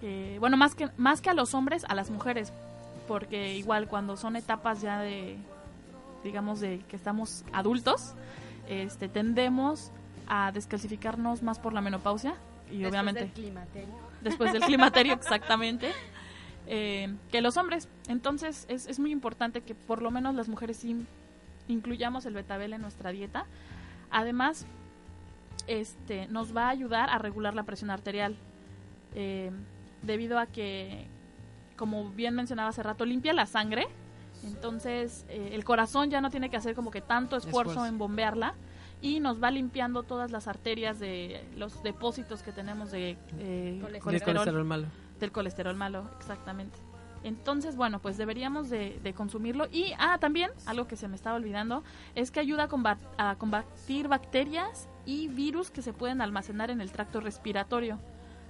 [0.02, 2.52] eh, bueno, más que, más que a los hombres, a las mujeres,
[3.08, 5.36] porque igual cuando son etapas ya de,
[6.24, 8.14] digamos, de que estamos adultos,
[8.68, 9.90] este, tendemos
[10.26, 12.34] a descalcificarnos más por la menopausia
[12.70, 13.94] y Después obviamente del climaterio.
[14.22, 15.92] después del climaterio exactamente
[16.66, 17.88] eh, que los hombres.
[18.08, 21.06] Entonces es, es muy importante que por lo menos las mujeres sí
[21.68, 23.46] incluyamos el betabel en nuestra dieta.
[24.10, 24.66] Además
[25.68, 28.36] este nos va a ayudar a regular la presión arterial.
[29.14, 29.50] Eh,
[30.02, 31.06] debido a que
[31.76, 33.86] como bien mencionaba hace rato limpia la sangre
[34.44, 38.54] entonces eh, el corazón ya no tiene que hacer como que tanto esfuerzo, en bombearla
[39.02, 44.00] y nos va limpiando todas las arterias de los depósitos que tenemos de eh, Del
[44.00, 44.86] colesterol malo.
[45.20, 46.78] del colesterol malo, exactamente.
[47.24, 49.66] Entonces, bueno, pues deberíamos de, de consumirlo.
[49.72, 51.82] Y, ah, también, algo que se me estaba olvidando,
[52.14, 56.80] es que ayuda a, combat- a combatir bacterias y virus que se pueden almacenar en
[56.80, 57.98] el tracto respiratorio.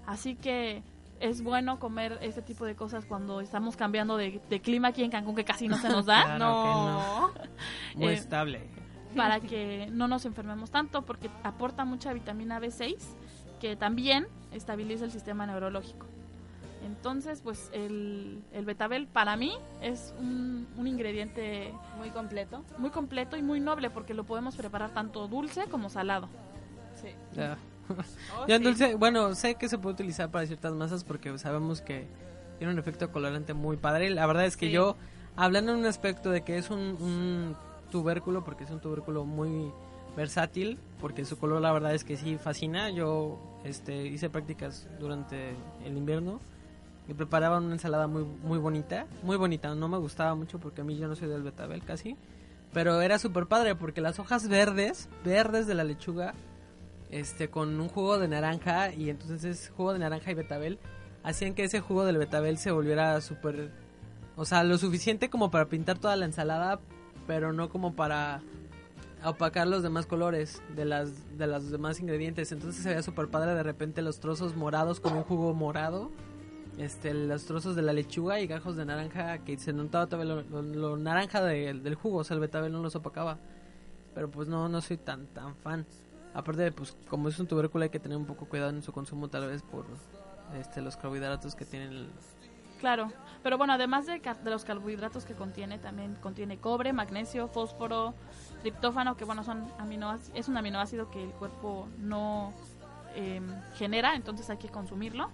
[0.07, 0.83] Así que
[1.21, 5.11] es bueno comer este tipo de cosas cuando estamos cambiando de, de clima aquí en
[5.11, 6.25] Cancún, que casi no se nos da.
[6.37, 7.33] Claro no.
[7.33, 7.51] que no.
[7.97, 8.69] Muy Eh, estable.
[9.17, 12.97] para que no nos enfermemos tanto porque aporta mucha vitamina B6
[13.61, 16.07] que también estabiliza el sistema neurológico.
[16.85, 22.63] Entonces, pues el, el betabel para mí es un, un ingrediente muy completo.
[22.79, 26.29] Muy completo y muy noble porque lo podemos preparar tanto dulce como salado.
[26.95, 27.09] Sí.
[27.35, 27.57] Ya.
[28.37, 28.65] Oh, Ya sí.
[28.65, 32.07] dulce, bueno, sé que se puede utilizar para ciertas masas porque sabemos que
[32.59, 34.11] tiene un efecto colorante muy padre.
[34.11, 34.73] La verdad es que Sí.
[34.73, 34.97] yo,
[35.37, 37.57] hablando en un aspecto de que es un, un
[37.91, 39.71] tubérculo, porque es un tubérculo muy
[40.17, 42.91] versátil, porque su color la verdad es que sí fascina.
[42.91, 46.41] Yo este, hice prácticas durante el invierno
[47.09, 49.75] y preparaba una ensalada muy, muy bonita, muy bonita.
[49.75, 52.17] No me gustaba mucho porque a mí yo no soy del betabel casi.
[52.73, 56.35] Pero era súper padre porque las hojas verdes, verdes de la lechuga,
[57.11, 60.79] este con un jugo de naranja y entonces jugo de naranja y betabel
[61.23, 63.71] hacían que ese jugo del betabel se volviera súper
[64.37, 66.81] o sea lo suficiente como para pintar toda la ensalada
[67.27, 68.43] pero no como para
[69.25, 72.53] opacar los demás colores de las de los demás ingredientes.
[72.53, 76.11] Entonces se veía súper padre de repente los trozos morados con un jugo morado
[76.79, 80.97] este los trozos de la lechuga y gajos de naranja que se notaba todavía lo,
[80.99, 83.39] naranja de- del jugo o sea el betabel no los opacaba.
[84.15, 85.87] Pero pues no no soy tan tan fan
[86.37, 88.93] aparte de, pues como es un tubérculo hay que tener un poco cuidado en su
[88.93, 89.87] consumo tal vez por
[90.59, 92.11] este los carbohidratos que tienen el-
[92.79, 93.11] Claro,
[93.43, 98.13] pero bueno, además de, de los carbohidratos que contiene, también contiene cobre, magnesio, fósforo,
[98.61, 102.53] triptófano, que bueno, son aminoácidos, es un aminoácido que el cuerpo no
[103.15, 103.41] eh,
[103.77, 105.31] genera, entonces hay que consumirlo.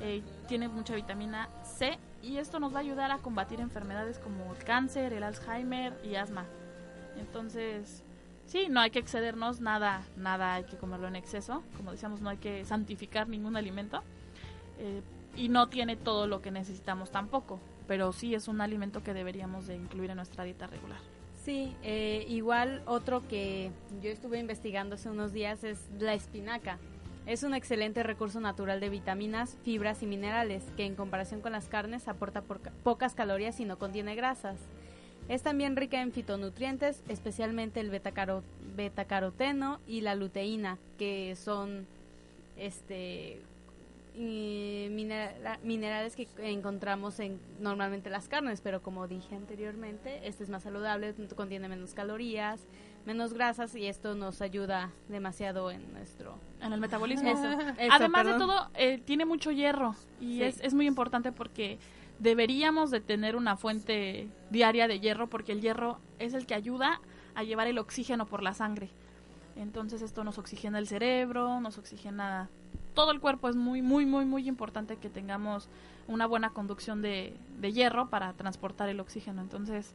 [0.00, 4.54] Eh, tiene mucha vitamina C y esto nos va a ayudar a combatir enfermedades como
[4.54, 6.46] el cáncer, el Alzheimer y asma.
[7.18, 8.02] Entonces,
[8.50, 11.62] sí, no hay que excedernos, nada, nada hay que comerlo en exceso.
[11.76, 14.02] Como decíamos, no hay que santificar ningún alimento.
[14.78, 15.02] Eh,
[15.36, 19.66] y no tiene todo lo que necesitamos tampoco, pero sí es un alimento que deberíamos
[19.68, 20.98] de incluir en nuestra dieta regular.
[21.44, 23.70] Sí, eh, igual otro que
[24.02, 26.78] yo estuve investigando hace unos días es la espinaca.
[27.26, 31.68] Es un excelente recurso natural de vitaminas, fibras y minerales que en comparación con las
[31.68, 34.56] carnes aporta por- pocas calorías y no contiene grasas.
[35.30, 38.42] Es también rica en fitonutrientes, especialmente el betacaro-
[38.74, 41.86] betacaroteno y la luteína, que son
[42.56, 43.40] este
[44.16, 50.50] y minera- minerales que encontramos en normalmente las carnes, pero como dije anteriormente, este es
[50.50, 52.58] más saludable, contiene menos calorías,
[53.06, 57.30] menos grasas y esto nos ayuda demasiado en nuestro En el metabolismo.
[57.30, 60.42] Eso, eso, Además de todo, eh, tiene mucho hierro y Sí.
[60.42, 61.78] es, es muy importante porque
[62.20, 67.00] deberíamos de tener una fuente diaria de hierro porque el hierro es el que ayuda
[67.34, 68.90] a llevar el oxígeno por la sangre.
[69.56, 72.48] Entonces esto nos oxigena el cerebro, nos oxigena
[72.94, 73.48] todo el cuerpo.
[73.48, 75.68] Es muy, muy, muy, muy importante que tengamos
[76.06, 79.40] una buena conducción de, de hierro para transportar el oxígeno.
[79.40, 79.94] Entonces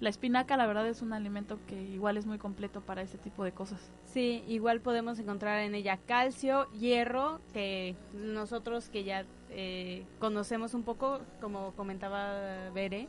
[0.00, 3.44] la espinaca la verdad es un alimento que igual es muy completo para ese tipo
[3.44, 3.80] de cosas.
[4.04, 10.82] Sí, igual podemos encontrar en ella calcio, hierro, que nosotros que ya eh, conocemos un
[10.82, 13.08] poco, como comentaba Bere,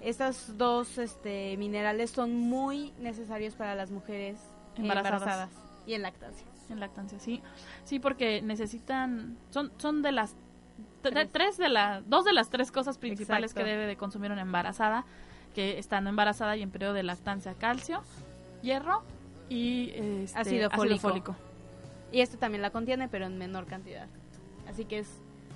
[0.00, 4.38] estos dos este, minerales son muy necesarios para las mujeres
[4.76, 5.22] Embarazadas.
[5.22, 5.50] embarazadas
[5.86, 6.46] y en lactancia.
[6.68, 7.42] En lactancia, sí.
[7.84, 10.34] Sí, porque necesitan, son, son de las,
[11.02, 13.66] tre- tres de las, dos de las tres cosas principales Exacto.
[13.66, 15.04] que debe de consumir una embarazada,
[15.54, 18.02] que estando embarazada y en periodo de lactancia, calcio,
[18.62, 19.02] hierro
[19.48, 21.08] y este, ácido fólico.
[21.08, 21.36] fólico.
[22.12, 24.06] Y este también la contiene, pero en menor cantidad.
[24.68, 25.08] Así que es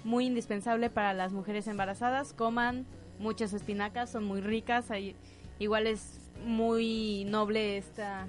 [0.05, 2.33] muy indispensable para las mujeres embarazadas.
[2.33, 2.87] Coman
[3.19, 4.91] muchas espinacas, son muy ricas.
[4.91, 5.15] Hay,
[5.59, 8.27] igual es muy noble esta,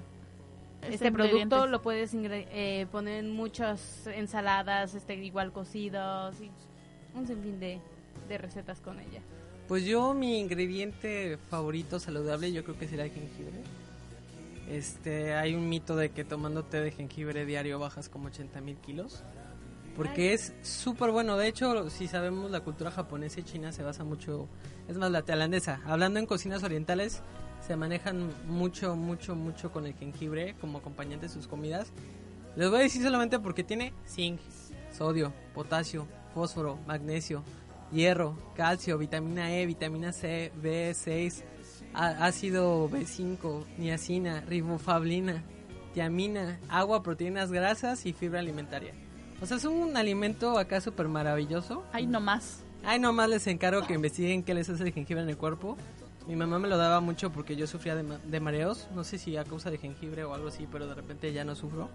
[0.82, 1.66] Este este producto.
[1.66, 6.50] Lo puedes eh, poner en muchas ensaladas, este igual cocidos y
[7.14, 7.80] un sinfín de,
[8.28, 9.20] de recetas con ella.
[9.70, 13.62] Pues yo mi ingrediente favorito saludable yo creo que será el jengibre.
[14.68, 18.78] Este, hay un mito de que tomando té de jengibre diario bajas como 80 mil
[18.78, 19.22] kilos.
[19.94, 21.36] Porque es súper bueno.
[21.36, 24.48] De hecho, si sabemos la cultura japonesa y china se basa mucho,
[24.88, 25.80] es más la tailandesa.
[25.86, 27.22] Hablando en cocinas orientales,
[27.64, 31.92] se manejan mucho, mucho, mucho con el jengibre como acompañante de sus comidas.
[32.56, 34.40] Les voy a decir solamente porque tiene zinc,
[34.90, 37.44] sodio, potasio, fósforo, magnesio,
[37.92, 41.42] hierro, calcio, vitamina E, vitamina C, B6,
[41.94, 45.42] á- ácido B5, niacina, ribofablina,
[45.94, 48.92] tiamina, agua, proteínas, grasas y fibra alimentaria.
[49.42, 51.82] O sea, es un alimento acá súper maravilloso.
[51.92, 52.62] Ay, no más.
[52.84, 55.76] Ay, nomás les encargo que investiguen qué les hace el jengibre en el cuerpo.
[56.26, 58.86] Mi mamá me lo daba mucho porque yo sufría de, ma- de mareos.
[58.94, 61.54] No sé si a causa de jengibre o algo así, pero de repente ya no
[61.56, 61.88] sufro.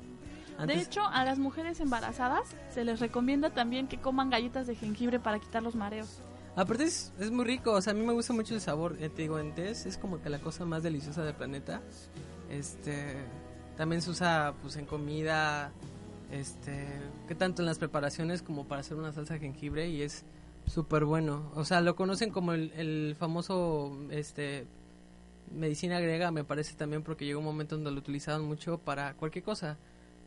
[0.66, 5.20] De hecho, a las mujeres embarazadas se les recomienda también que coman galletas de jengibre
[5.20, 6.22] para quitar los mareos.
[6.56, 9.10] Aparte es, es muy rico, o sea, a mí me gusta mucho el sabor, eh,
[9.10, 11.82] te digo, en es como que la cosa más deliciosa del planeta.
[12.50, 13.18] Este,
[13.76, 15.74] también se usa pues en comida,
[16.32, 16.88] este,
[17.28, 20.24] que tanto en las preparaciones como para hacer una salsa de jengibre y es
[20.66, 21.52] súper bueno.
[21.56, 24.66] O sea, lo conocen como el, el famoso, este,
[25.52, 29.44] medicina griega, me parece también porque llegó un momento donde lo utilizaban mucho para cualquier
[29.44, 29.78] cosa,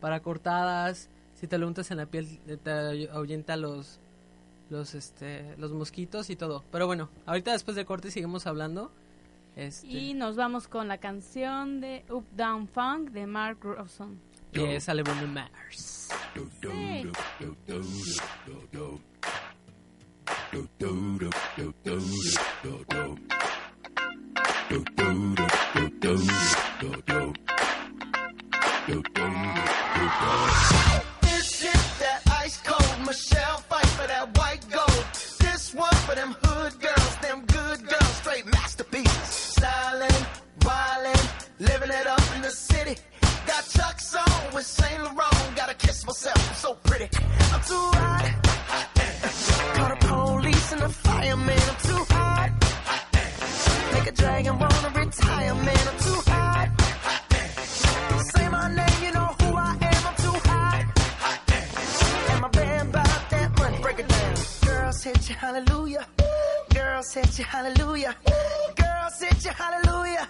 [0.01, 4.01] para cortadas, si te lo untas en la piel eh, te ahuyenta los
[4.71, 6.65] los este los mosquitos y todo.
[6.71, 8.93] Pero bueno, ahorita después del corte seguimos hablando.
[9.57, 14.21] Este, Y nos vamos con la canción de Up Down Funk de Mark Ronson.
[14.53, 14.81] que
[15.27, 16.09] Mars.
[16.63, 17.09] Sí.
[67.25, 68.15] Say you hallelujah.
[68.77, 70.29] Girl, Say you hallelujah.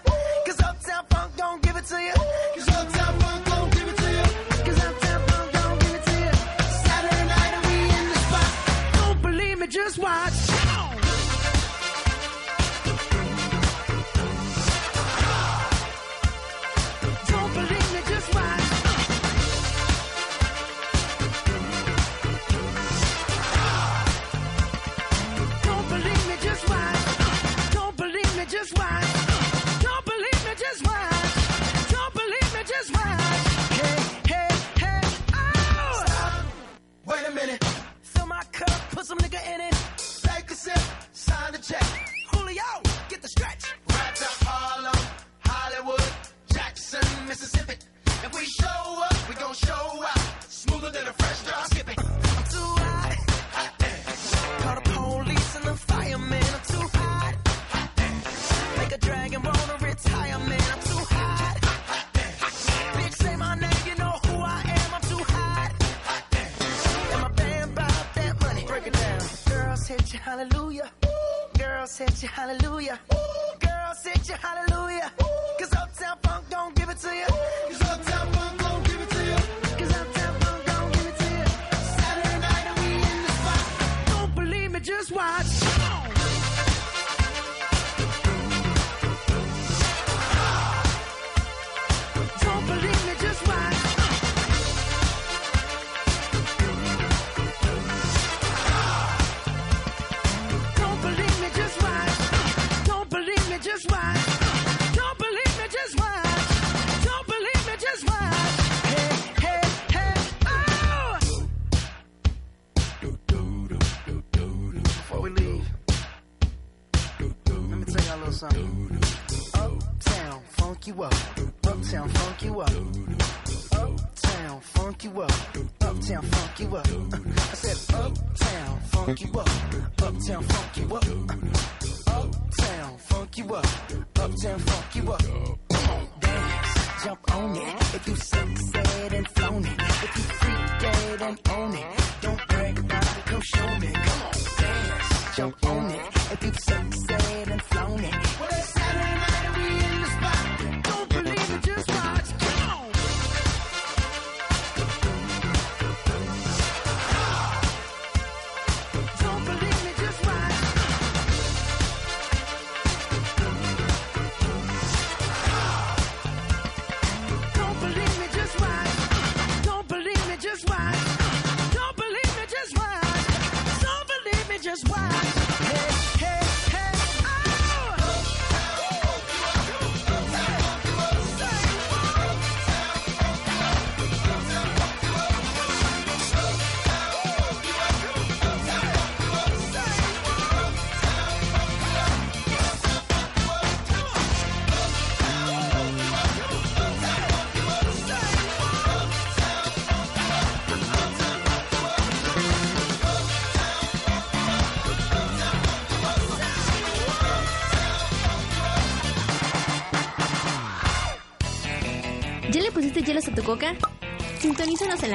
[71.99, 72.97] set you hallelujah.
[73.13, 73.59] Ooh.
[73.59, 75.11] Girl, set you hallelujah.
[75.21, 75.38] Ooh.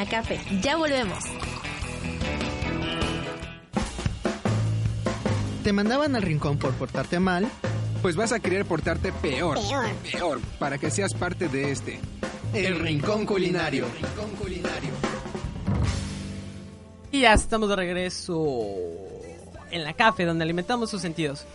[0.07, 0.41] Café.
[0.63, 1.25] Ya volvemos.
[5.63, 7.49] ¿Te mandaban al rincón por portarte mal?
[8.03, 9.59] Pues vas a querer portarte peor.
[9.59, 9.87] Peor.
[10.13, 12.01] Peor, para que seas parte de este.
[12.53, 13.87] El Rincón Culinario.
[17.11, 18.67] Y ya estamos de regreso
[19.71, 21.47] en la café donde alimentamos sus sentidos.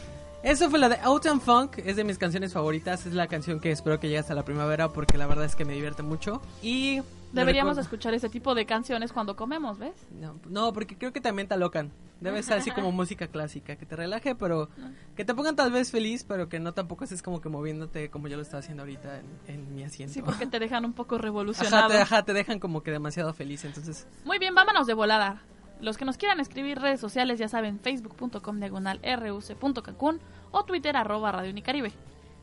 [0.42, 3.72] Eso fue la de Autumn Funk, es de mis canciones favoritas, es la canción que
[3.72, 6.42] espero que llegue hasta la primavera porque la verdad es que me divierte mucho.
[6.62, 9.94] Y Deberíamos escuchar ese tipo de canciones cuando comemos, ¿ves?
[10.20, 11.92] No, no, porque creo que también te alocan.
[12.22, 14.70] Debe ser así como música clásica, que te relaje, pero
[15.16, 18.28] que te pongan tal vez feliz, pero que no tampoco estés como que moviéndote como
[18.28, 20.14] yo lo estaba haciendo ahorita en, en mi asiento.
[20.14, 21.90] Sí, porque te dejan un poco Ajá revolucionado.
[21.90, 24.08] te, ajá, te dejan como que demasiado feliz, entonces...
[24.26, 25.44] Muy bien, vámonos de volada.
[25.82, 30.20] Los que nos quieran escribir redes sociales ya saben, facebook.com diagonal ruc.cancún
[30.52, 31.92] o twitter arroba Radio Unicaribe.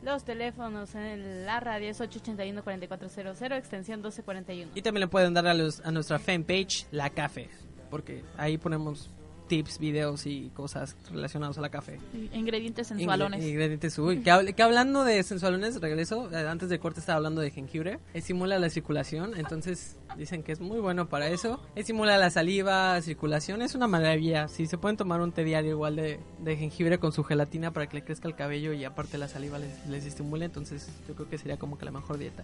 [0.03, 4.71] Los teléfonos en la radio es 881-4400, extensión 1241.
[4.75, 7.49] Y también le pueden dar a, los, a nuestra fanpage, La Café,
[7.89, 9.09] porque ahí ponemos
[9.47, 11.99] tips, videos y cosas relacionadas a la café.
[12.33, 13.41] Ingredientes sensualones.
[13.43, 17.17] Ingre- Ingredientes, uy, que, hable- que hablando de sensualones, regreso, eh, antes de corte estaba
[17.17, 22.17] hablando de jengibre, estimula la circulación, entonces dicen que es muy bueno para eso, estimula
[22.17, 26.19] la saliva, circulación, es una maravilla, si se pueden tomar un té diario igual de,
[26.39, 29.59] de jengibre con su gelatina para que le crezca el cabello y aparte la saliva
[29.59, 32.43] les, les estimule, entonces yo creo que sería como que la mejor dieta.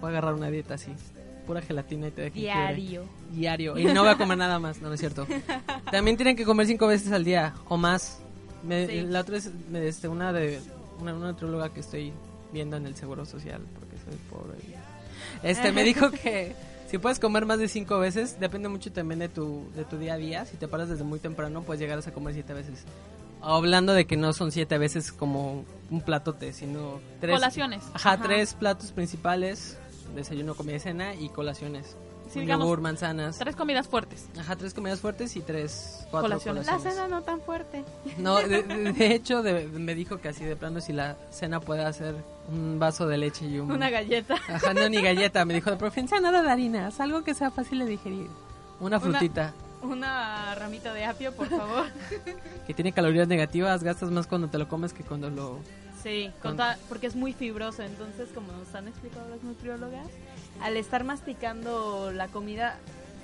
[0.00, 0.92] Voy a agarrar una dieta así,
[1.46, 2.52] pura gelatina y té de jengibre.
[2.52, 3.04] Diario.
[3.30, 5.26] Diario, y no voy a comer nada más, no, no es cierto.
[5.90, 8.18] También tienen que comer cinco veces al día o más.
[8.62, 9.00] Me- Sí.
[9.02, 10.60] La otra es me- este, una de
[11.00, 12.12] una, una nutrióloga que estoy
[12.52, 14.58] viendo en el Seguro Social porque soy pobre.
[15.42, 16.54] Este me dijo que
[16.90, 20.14] si puedes comer más de cinco veces, depende mucho también de tu, de tu día
[20.14, 20.44] a día.
[20.46, 22.84] Si te paras desde muy temprano, puedes llegar a comer siete veces.
[23.42, 27.34] Hablando de que no son siete veces como un platote, sino tres.
[27.34, 27.84] Colaciones.
[27.94, 28.22] Ajá, Ajá.
[28.24, 29.76] tres platos principales:
[30.16, 31.96] desayuno, comida y cena y colaciones.
[32.32, 33.38] Sí, digamos, yogur, manzanas.
[33.38, 34.26] Tres comidas fuertes.
[34.36, 36.66] Ajá, tres comidas fuertes y tres, cuatro Colaciones.
[36.66, 36.96] colaciones.
[36.96, 37.84] La cena no tan fuerte.
[38.18, 42.16] No, de, hecho de- me dijo que así de plano si la cena puede hacer
[42.48, 43.70] un vaso de leche y un...
[43.70, 44.34] Una galleta.
[44.48, 45.44] Ajá, no, ni galleta.
[45.44, 48.26] Me dijo de preferencia nada de harinas, algo que sea fácil de digerir.
[48.80, 51.86] Una frutita Una ramita de apio, por favor.
[52.66, 55.60] que tiene calorías negativas, gastas más cuando te lo comes que cuando lo...
[56.06, 57.82] Sí, Con- toda- porque es muy fibroso.
[57.82, 60.06] Entonces, como nos han explicado las nutriólogas,
[60.62, 62.76] al estar masticando la comida,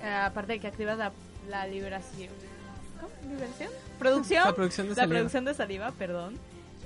[0.02, 1.12] eh, aparte de que activas la,
[1.48, 2.30] la liberación.
[3.00, 3.32] ¿Cómo?
[3.32, 3.70] ¿Liberación?
[3.98, 4.44] ¿Producción?
[4.46, 5.14] La producción de La saliva.
[5.18, 6.38] producción de saliva, perdón.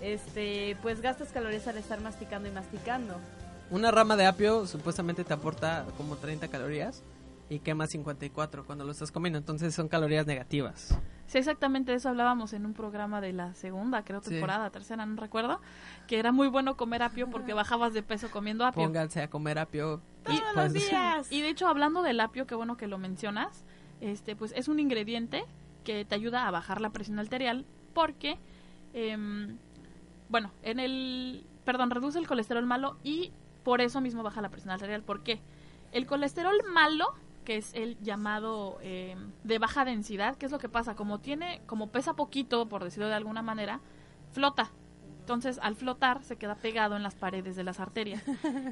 [0.02, 3.16] Este, pues gastas calorías al estar masticando y masticando.
[3.70, 7.02] Una rama de apio supuestamente te aporta como 30 calorías
[7.48, 10.96] y quema 54 cuando lo estás comiendo, entonces son calorías negativas.
[11.26, 14.30] Sí, exactamente de eso hablábamos en un programa de la segunda, creo, Sí.
[14.30, 15.60] temporada, tercera, no recuerdo,
[16.06, 18.84] que era muy bueno comer apio porque bajabas de peso comiendo apio.
[18.84, 20.00] Pónganse a comer apio.
[20.28, 20.72] Y, pues,
[21.32, 23.64] y de hecho, hablando del apio, qué bueno que lo mencionas,
[24.00, 25.44] este, pues es un ingrediente
[25.84, 28.38] que te ayuda a bajar la presión arterial porque,
[28.92, 29.56] em,
[30.28, 34.70] bueno, en el, perdón, reduce el colesterol malo y por eso mismo baja la presión
[34.72, 35.02] arterial.
[35.02, 35.40] ¿Por qué?
[35.92, 37.14] El colesterol malo,
[37.46, 40.96] que es el llamado em, de baja densidad, ¿qué es lo que pasa?
[40.96, 43.80] Como tiene, como pesa poquito, por decirlo de alguna manera,
[44.32, 44.72] flota.
[45.20, 48.22] Entonces, al flotar, se queda pegado en las paredes de las arterias.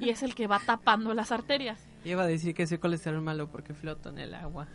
[0.00, 1.80] y es el que va tapando las arterias.
[2.04, 4.66] Iba a decir que ese colesterol malo porque flota en el agua.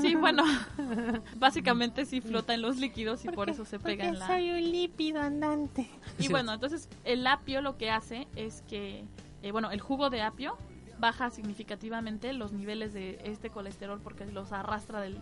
[0.00, 0.42] Sí, bueno,
[1.36, 4.26] básicamente sí flota en los líquidos y por eso se pega en la...
[4.26, 5.88] soy un lípido andante.
[6.18, 9.04] Y bueno, entonces el apio lo que hace es que,
[9.42, 10.56] eh, bueno, el jugo de apio
[10.98, 15.18] baja significativamente los niveles de este colesterol porque los arrastra del,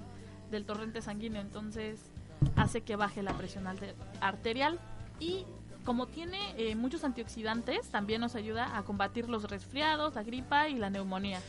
[0.50, 2.00] del torrente sanguíneo, entonces
[2.56, 3.64] hace que baje la presión
[4.20, 4.78] arterial
[5.20, 5.46] y
[5.84, 10.76] como tiene eh, muchos antioxidantes, también nos ayuda a combatir los resfriados, la gripa y
[10.76, 11.40] la neumonía.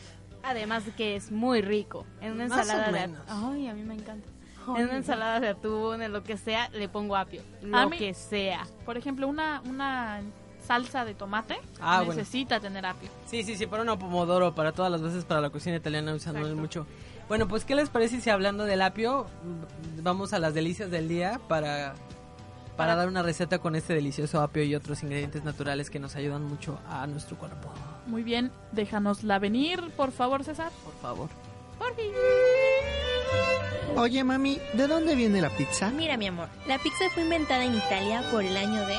[0.42, 2.06] Además de que es muy rico.
[2.20, 3.14] En una Más ensalada de.
[3.28, 4.28] Ay, a mí me encanta.
[4.68, 7.42] Ay, en una ensalada de atún, en lo que sea, le pongo apio.
[7.62, 8.66] Lo A mí- que sea.
[8.84, 10.20] Por ejemplo, una, una
[10.66, 12.14] salsa de tomate Ah, bueno.
[12.20, 13.08] necesita tener apio.
[13.26, 16.54] Sí, sí, sí, para una pomodoro, para todas las veces para la cocina italiana usando
[16.56, 16.86] mucho.
[17.28, 21.08] Bueno, pues, ¿qué les parece si hablando del apio, mm, vamos a las delicias del
[21.08, 21.94] día para,
[22.76, 26.44] para dar una receta con este delicioso apio y otros ingredientes naturales que nos ayudan
[26.44, 27.72] mucho a nuestro cuerpo?
[28.06, 30.70] Muy bien, déjanosla venir, por favor, César.
[30.84, 31.28] Por favor.
[31.78, 32.12] Por fin.
[33.96, 35.90] Oye, mami, ¿de dónde viene la pizza?
[35.90, 38.94] Mira, mi amor, la pizza fue inventada en Italia por el año de...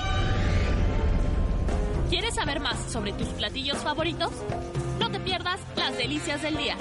[2.10, 4.32] ¿Quieres saber más sobre tus platillos favoritos?
[5.00, 6.78] No te pierdas las delicias del día.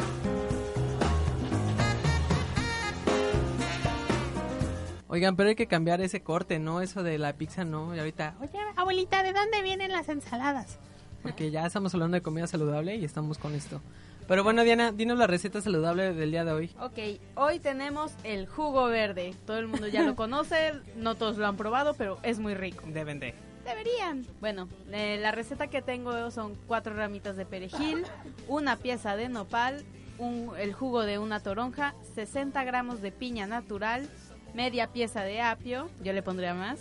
[5.09, 6.81] Oigan, pero hay que cambiar ese corte, ¿no?
[6.81, 7.95] Eso de la pizza, ¿no?
[7.95, 10.79] Y ahorita, Oye, abuelita, ¿de dónde vienen las ensaladas?
[11.22, 13.81] porque ya estamos hablando de comida saludable y estamos con esto.
[14.29, 16.70] Pero bueno, Diana, dinos la receta saludable del día de hoy.
[16.81, 19.35] Ok, hoy tenemos el jugo verde.
[19.45, 22.85] Todo el mundo ya lo conoce, no todos lo han probado, pero es muy rico.
[22.87, 23.35] Deben de.
[23.67, 24.25] Deberían.
[24.41, 28.05] Bueno, eh, la receta que tengo son cuatro ramitas de perejil,
[28.49, 29.85] una pieza de nopal,
[30.19, 34.09] un- el jugo de una toronja, 60 gramos de piña natural,
[34.55, 36.79] media pieza de apio, yo le pondría más,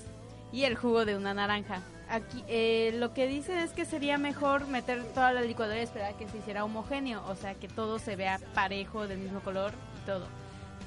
[0.54, 1.82] y el jugo de una naranja.
[2.08, 6.14] Aquí eh, lo que dicen es que sería mejor meter toda la licuadora y esperar
[6.16, 10.06] que se hiciera homogéneo, o sea que todo se vea parejo, del mismo color y
[10.06, 10.28] todo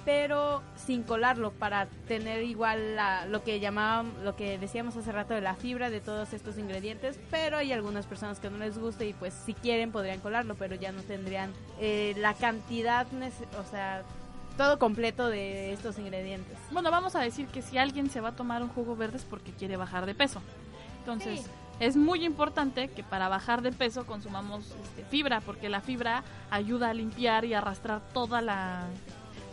[0.09, 5.35] pero sin colarlo para tener igual la- lo que llamábamos, lo que decíamos hace rato
[5.35, 9.05] de la fibra de todos estos ingredientes, pero hay algunas personas que no les gusta
[9.05, 13.07] y pues si quieren podrían colarlo, pero ya no tendrían eh, la cantidad,
[13.61, 14.03] o sea,
[14.57, 16.57] todo completo de estos ingredientes.
[16.71, 19.25] Bueno, vamos a decir que si alguien se va a tomar un jugo verde es
[19.25, 20.41] porque quiere bajar de peso.
[21.01, 21.45] Entonces,
[21.81, 26.89] es muy importante que para bajar de peso consumamos este, fibra, porque la fibra ayuda
[26.89, 28.87] a limpiar y arrastrar toda la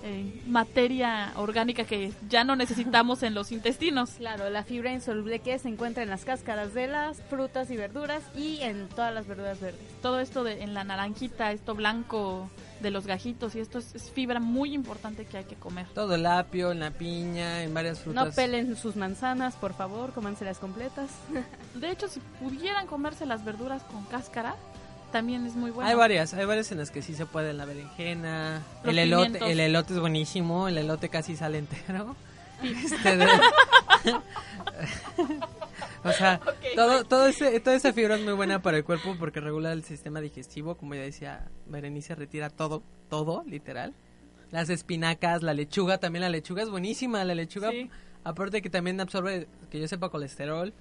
[0.07, 4.11] eh, materia orgánica que ya no necesitamos en los intestinos.
[4.11, 8.21] Claro, la fibra insoluble que se encuentra en las cáscaras de las frutas y verduras
[8.35, 9.81] y en todas las verduras verdes.
[10.03, 12.51] Todo esto de, en la naranjita, esto blanco
[12.81, 15.87] de los gajitos y esto es, es fibra muy importante que hay que comer.
[15.95, 18.27] Todo el apio, en la piña, en varias frutas.
[18.27, 21.09] No pelen sus manzanas, por favor, cómanselas completas.
[21.73, 24.55] De hecho, si pudieran comerse las verduras con cáscara,
[25.15, 25.89] también es muy bueno.
[25.89, 29.23] Hay varias, hay varias en las que sí se puede, la berenjena, Los el elote,
[29.27, 29.49] pimientos.
[29.49, 32.17] el elote es buenísimo, el elote casi sale entero.
[32.61, 33.27] Este de-
[36.03, 36.39] o sea,
[36.75, 39.83] todo, todo ese, toda esa fibra es muy buena para el cuerpo porque regula el
[39.83, 43.93] sistema digestivo, como ya decía Berenice, retira todo, todo, literal.
[44.51, 47.89] Las espinacas, la lechuga, también la lechuga es buenísima, la lechuga, Sí.
[48.23, 50.73] aparte que también absorbe, que yo sepa, colesterol,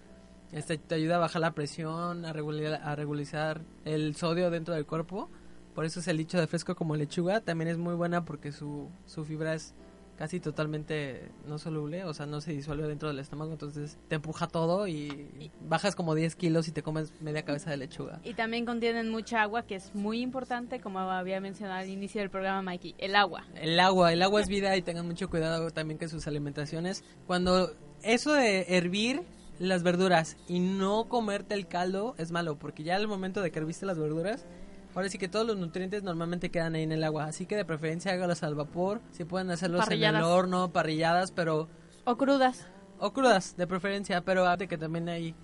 [0.52, 4.86] este te ayuda a bajar la presión, a regular, a regularizar el sodio dentro del
[4.86, 5.28] cuerpo.
[5.74, 7.40] Por eso es el dicho de fresco como lechuga.
[7.40, 9.74] También es muy buena porque su, su fibra es
[10.16, 13.52] casi totalmente no soluble, o sea, no se disuelve dentro del estómago.
[13.52, 17.76] Entonces te empuja todo y bajas como 10 kilos y te comes media cabeza de
[17.76, 18.20] lechuga.
[18.24, 22.30] Y también contienen mucha agua, que es muy importante, como había mencionado al inicio del
[22.30, 23.44] programa Mikey, el agua.
[23.54, 27.04] El agua, el agua es vida y tengan mucho cuidado también con sus alimentaciones.
[27.26, 29.22] Cuando eso de hervir
[29.58, 33.58] las verduras y no comerte el caldo es malo, porque ya al momento de que
[33.58, 34.46] herviste las verduras,
[34.94, 37.24] ahora sí que todos los nutrientes normalmente quedan ahí en el agua.
[37.26, 41.68] Así que de preferencia hágalos al vapor, si pueden hacerlos en el horno, parrilladas, pero...
[42.04, 42.66] O crudas.
[42.98, 45.34] O crudas, de preferencia, pero de que también hay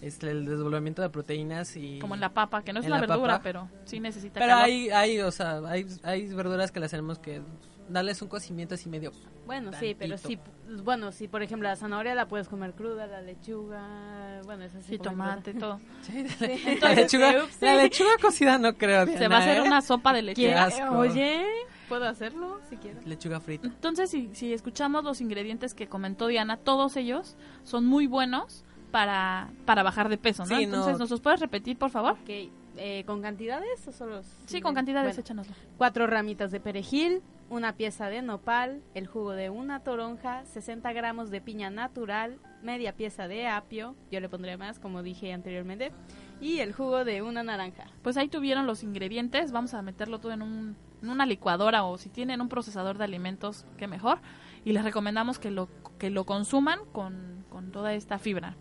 [0.00, 1.98] este, el desdoblamiento de proteínas y...
[1.98, 3.42] Como en la papa, que no es una la verdura, papa.
[3.42, 4.64] pero sí necesita Pero calor.
[4.64, 7.40] hay, hay, o sea, hay, hay verduras que las tenemos que
[7.88, 9.12] darles un cocimiento así medio...
[9.46, 10.38] Bueno, sí, pero sí,
[10.82, 14.92] bueno, sí, por ejemplo, la zanahoria la puedes comer cruda, la lechuga, bueno, esa sí.
[14.92, 15.60] Sí, comen tomate, cruda.
[15.60, 15.80] todo.
[16.02, 17.82] Sí, la, entonces, lechuga, ups, la sí.
[17.82, 19.06] lechuga cocida no creo.
[19.06, 19.68] Se va a hacer Diana, ¿eh?
[19.68, 20.48] una sopa de lechuga.
[20.48, 20.96] Qué asco.
[20.96, 21.44] Oye,
[21.90, 23.00] ¿puedo hacerlo si quiero?
[23.04, 23.66] Lechuga frita.
[23.66, 29.50] Entonces, si, si escuchamos los ingredientes que comentó Diana, todos ellos son muy buenos para,
[29.66, 30.56] para bajar de peso, ¿no?
[30.56, 30.76] Sí, no.
[30.76, 32.12] Entonces, ¿nos los puedes repetir, por favor?
[32.12, 32.30] Ok,
[32.76, 34.22] eh, ¿con cantidades o solo?
[34.46, 35.54] Sí, con cantidades, Bueno, échanoslo.
[35.76, 37.22] Cuatro ramitas de perejil,
[37.54, 42.96] una pieza de nopal, el jugo de una toronja, 60 gramos de piña natural, media
[42.96, 45.92] pieza de apio, yo le pondría más como dije anteriormente,
[46.40, 47.86] y el jugo de una naranja.
[48.02, 51.96] Pues ahí tuvieron los ingredientes, vamos a meterlo todo en, un, en una licuadora o
[51.96, 54.18] si tienen un procesador de alimentos, qué mejor.
[54.64, 58.56] Y les recomendamos que lo, que lo consuman con, con toda esta fibra.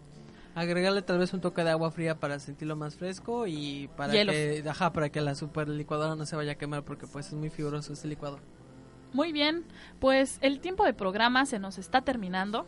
[0.54, 4.36] Agregarle tal vez un toque de agua fría para sentirlo más fresco y para Hielos.
[4.36, 7.34] que, ajá, para que la super licuadora no se vaya a quemar porque pues es
[7.34, 8.40] muy fibroso este licuador.
[9.14, 9.64] Muy bien,
[10.00, 12.66] pues el tiempo de programa se nos está terminando.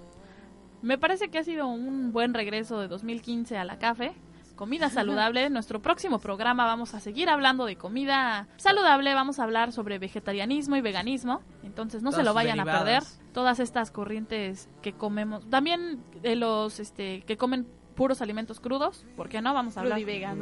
[0.81, 4.13] Me parece que ha sido un buen regreso de 2015 a la café.
[4.55, 5.49] Comida saludable.
[5.49, 9.13] Nuestro próximo programa vamos a seguir hablando de comida saludable.
[9.15, 11.41] Vamos a hablar sobre vegetarianismo y veganismo.
[11.63, 13.03] Entonces no se lo vayan a perder.
[13.33, 15.49] Todas estas corrientes que comemos.
[15.49, 19.05] También de los este, que comen puros alimentos crudos.
[19.15, 19.53] ¿Por qué no?
[19.53, 19.97] Vamos a hablar.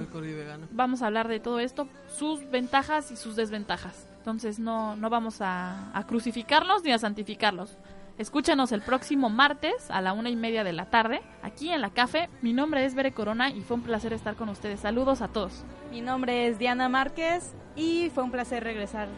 [0.08, 0.68] crudo y vegano.
[0.72, 4.08] Vamos a hablar de todo esto, sus ventajas y sus desventajas.
[4.24, 7.78] Entonces no, no vamos a, a crucificarlos ni a santificarlos.
[8.18, 11.90] Escúchanos el próximo martes a la una y media de la tarde, aquí en la
[11.90, 12.30] Café.
[12.42, 14.80] Mi nombre es Bere Corona y fue un placer estar con ustedes.
[14.80, 15.66] Saludos a todos.
[15.92, 19.10] Mi nombre es Diana Márquez y fue un placer regresar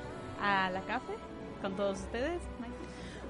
[0.42, 1.14] a la café
[1.62, 2.42] con todos ustedes.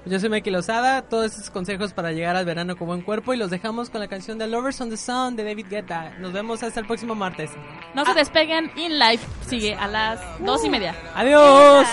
[0.06, 3.36] Yo soy Mikey Lozada, todos estos consejos para llegar al verano con buen cuerpo y
[3.36, 6.10] los dejamos con la canción de Lovers on the Sun de David Guetta.
[6.20, 7.50] Nos vemos hasta el próximo martes.
[7.92, 10.94] No se despeguen, In Life sigue a las dos y media.
[11.16, 11.88] Adiós.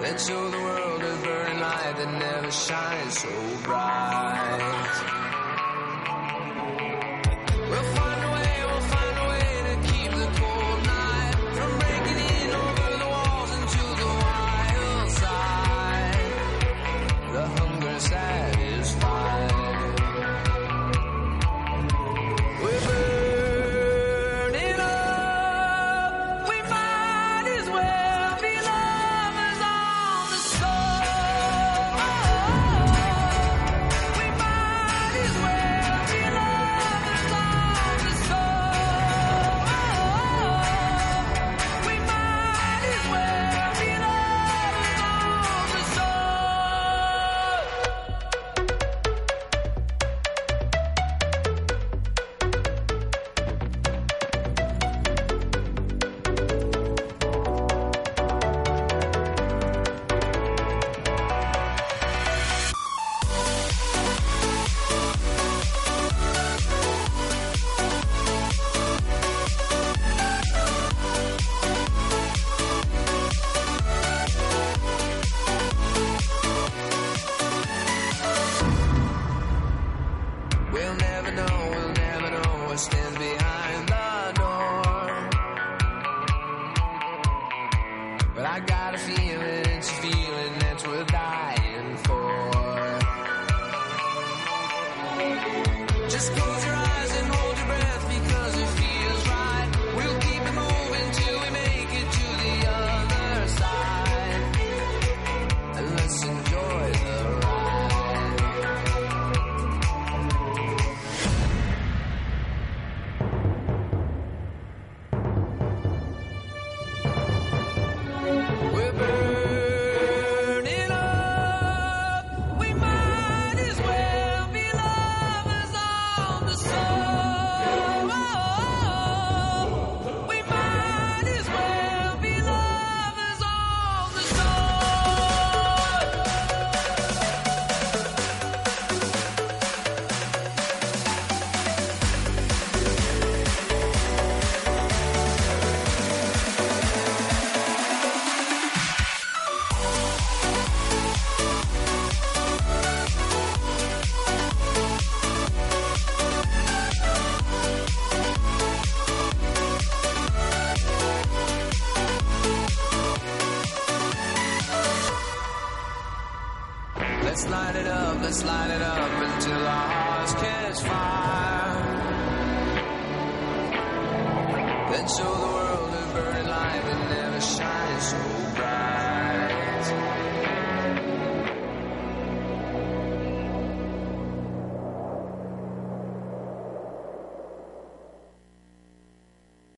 [0.00, 3.28] Let's show the world a burning light that never shines so
[3.64, 5.25] bright.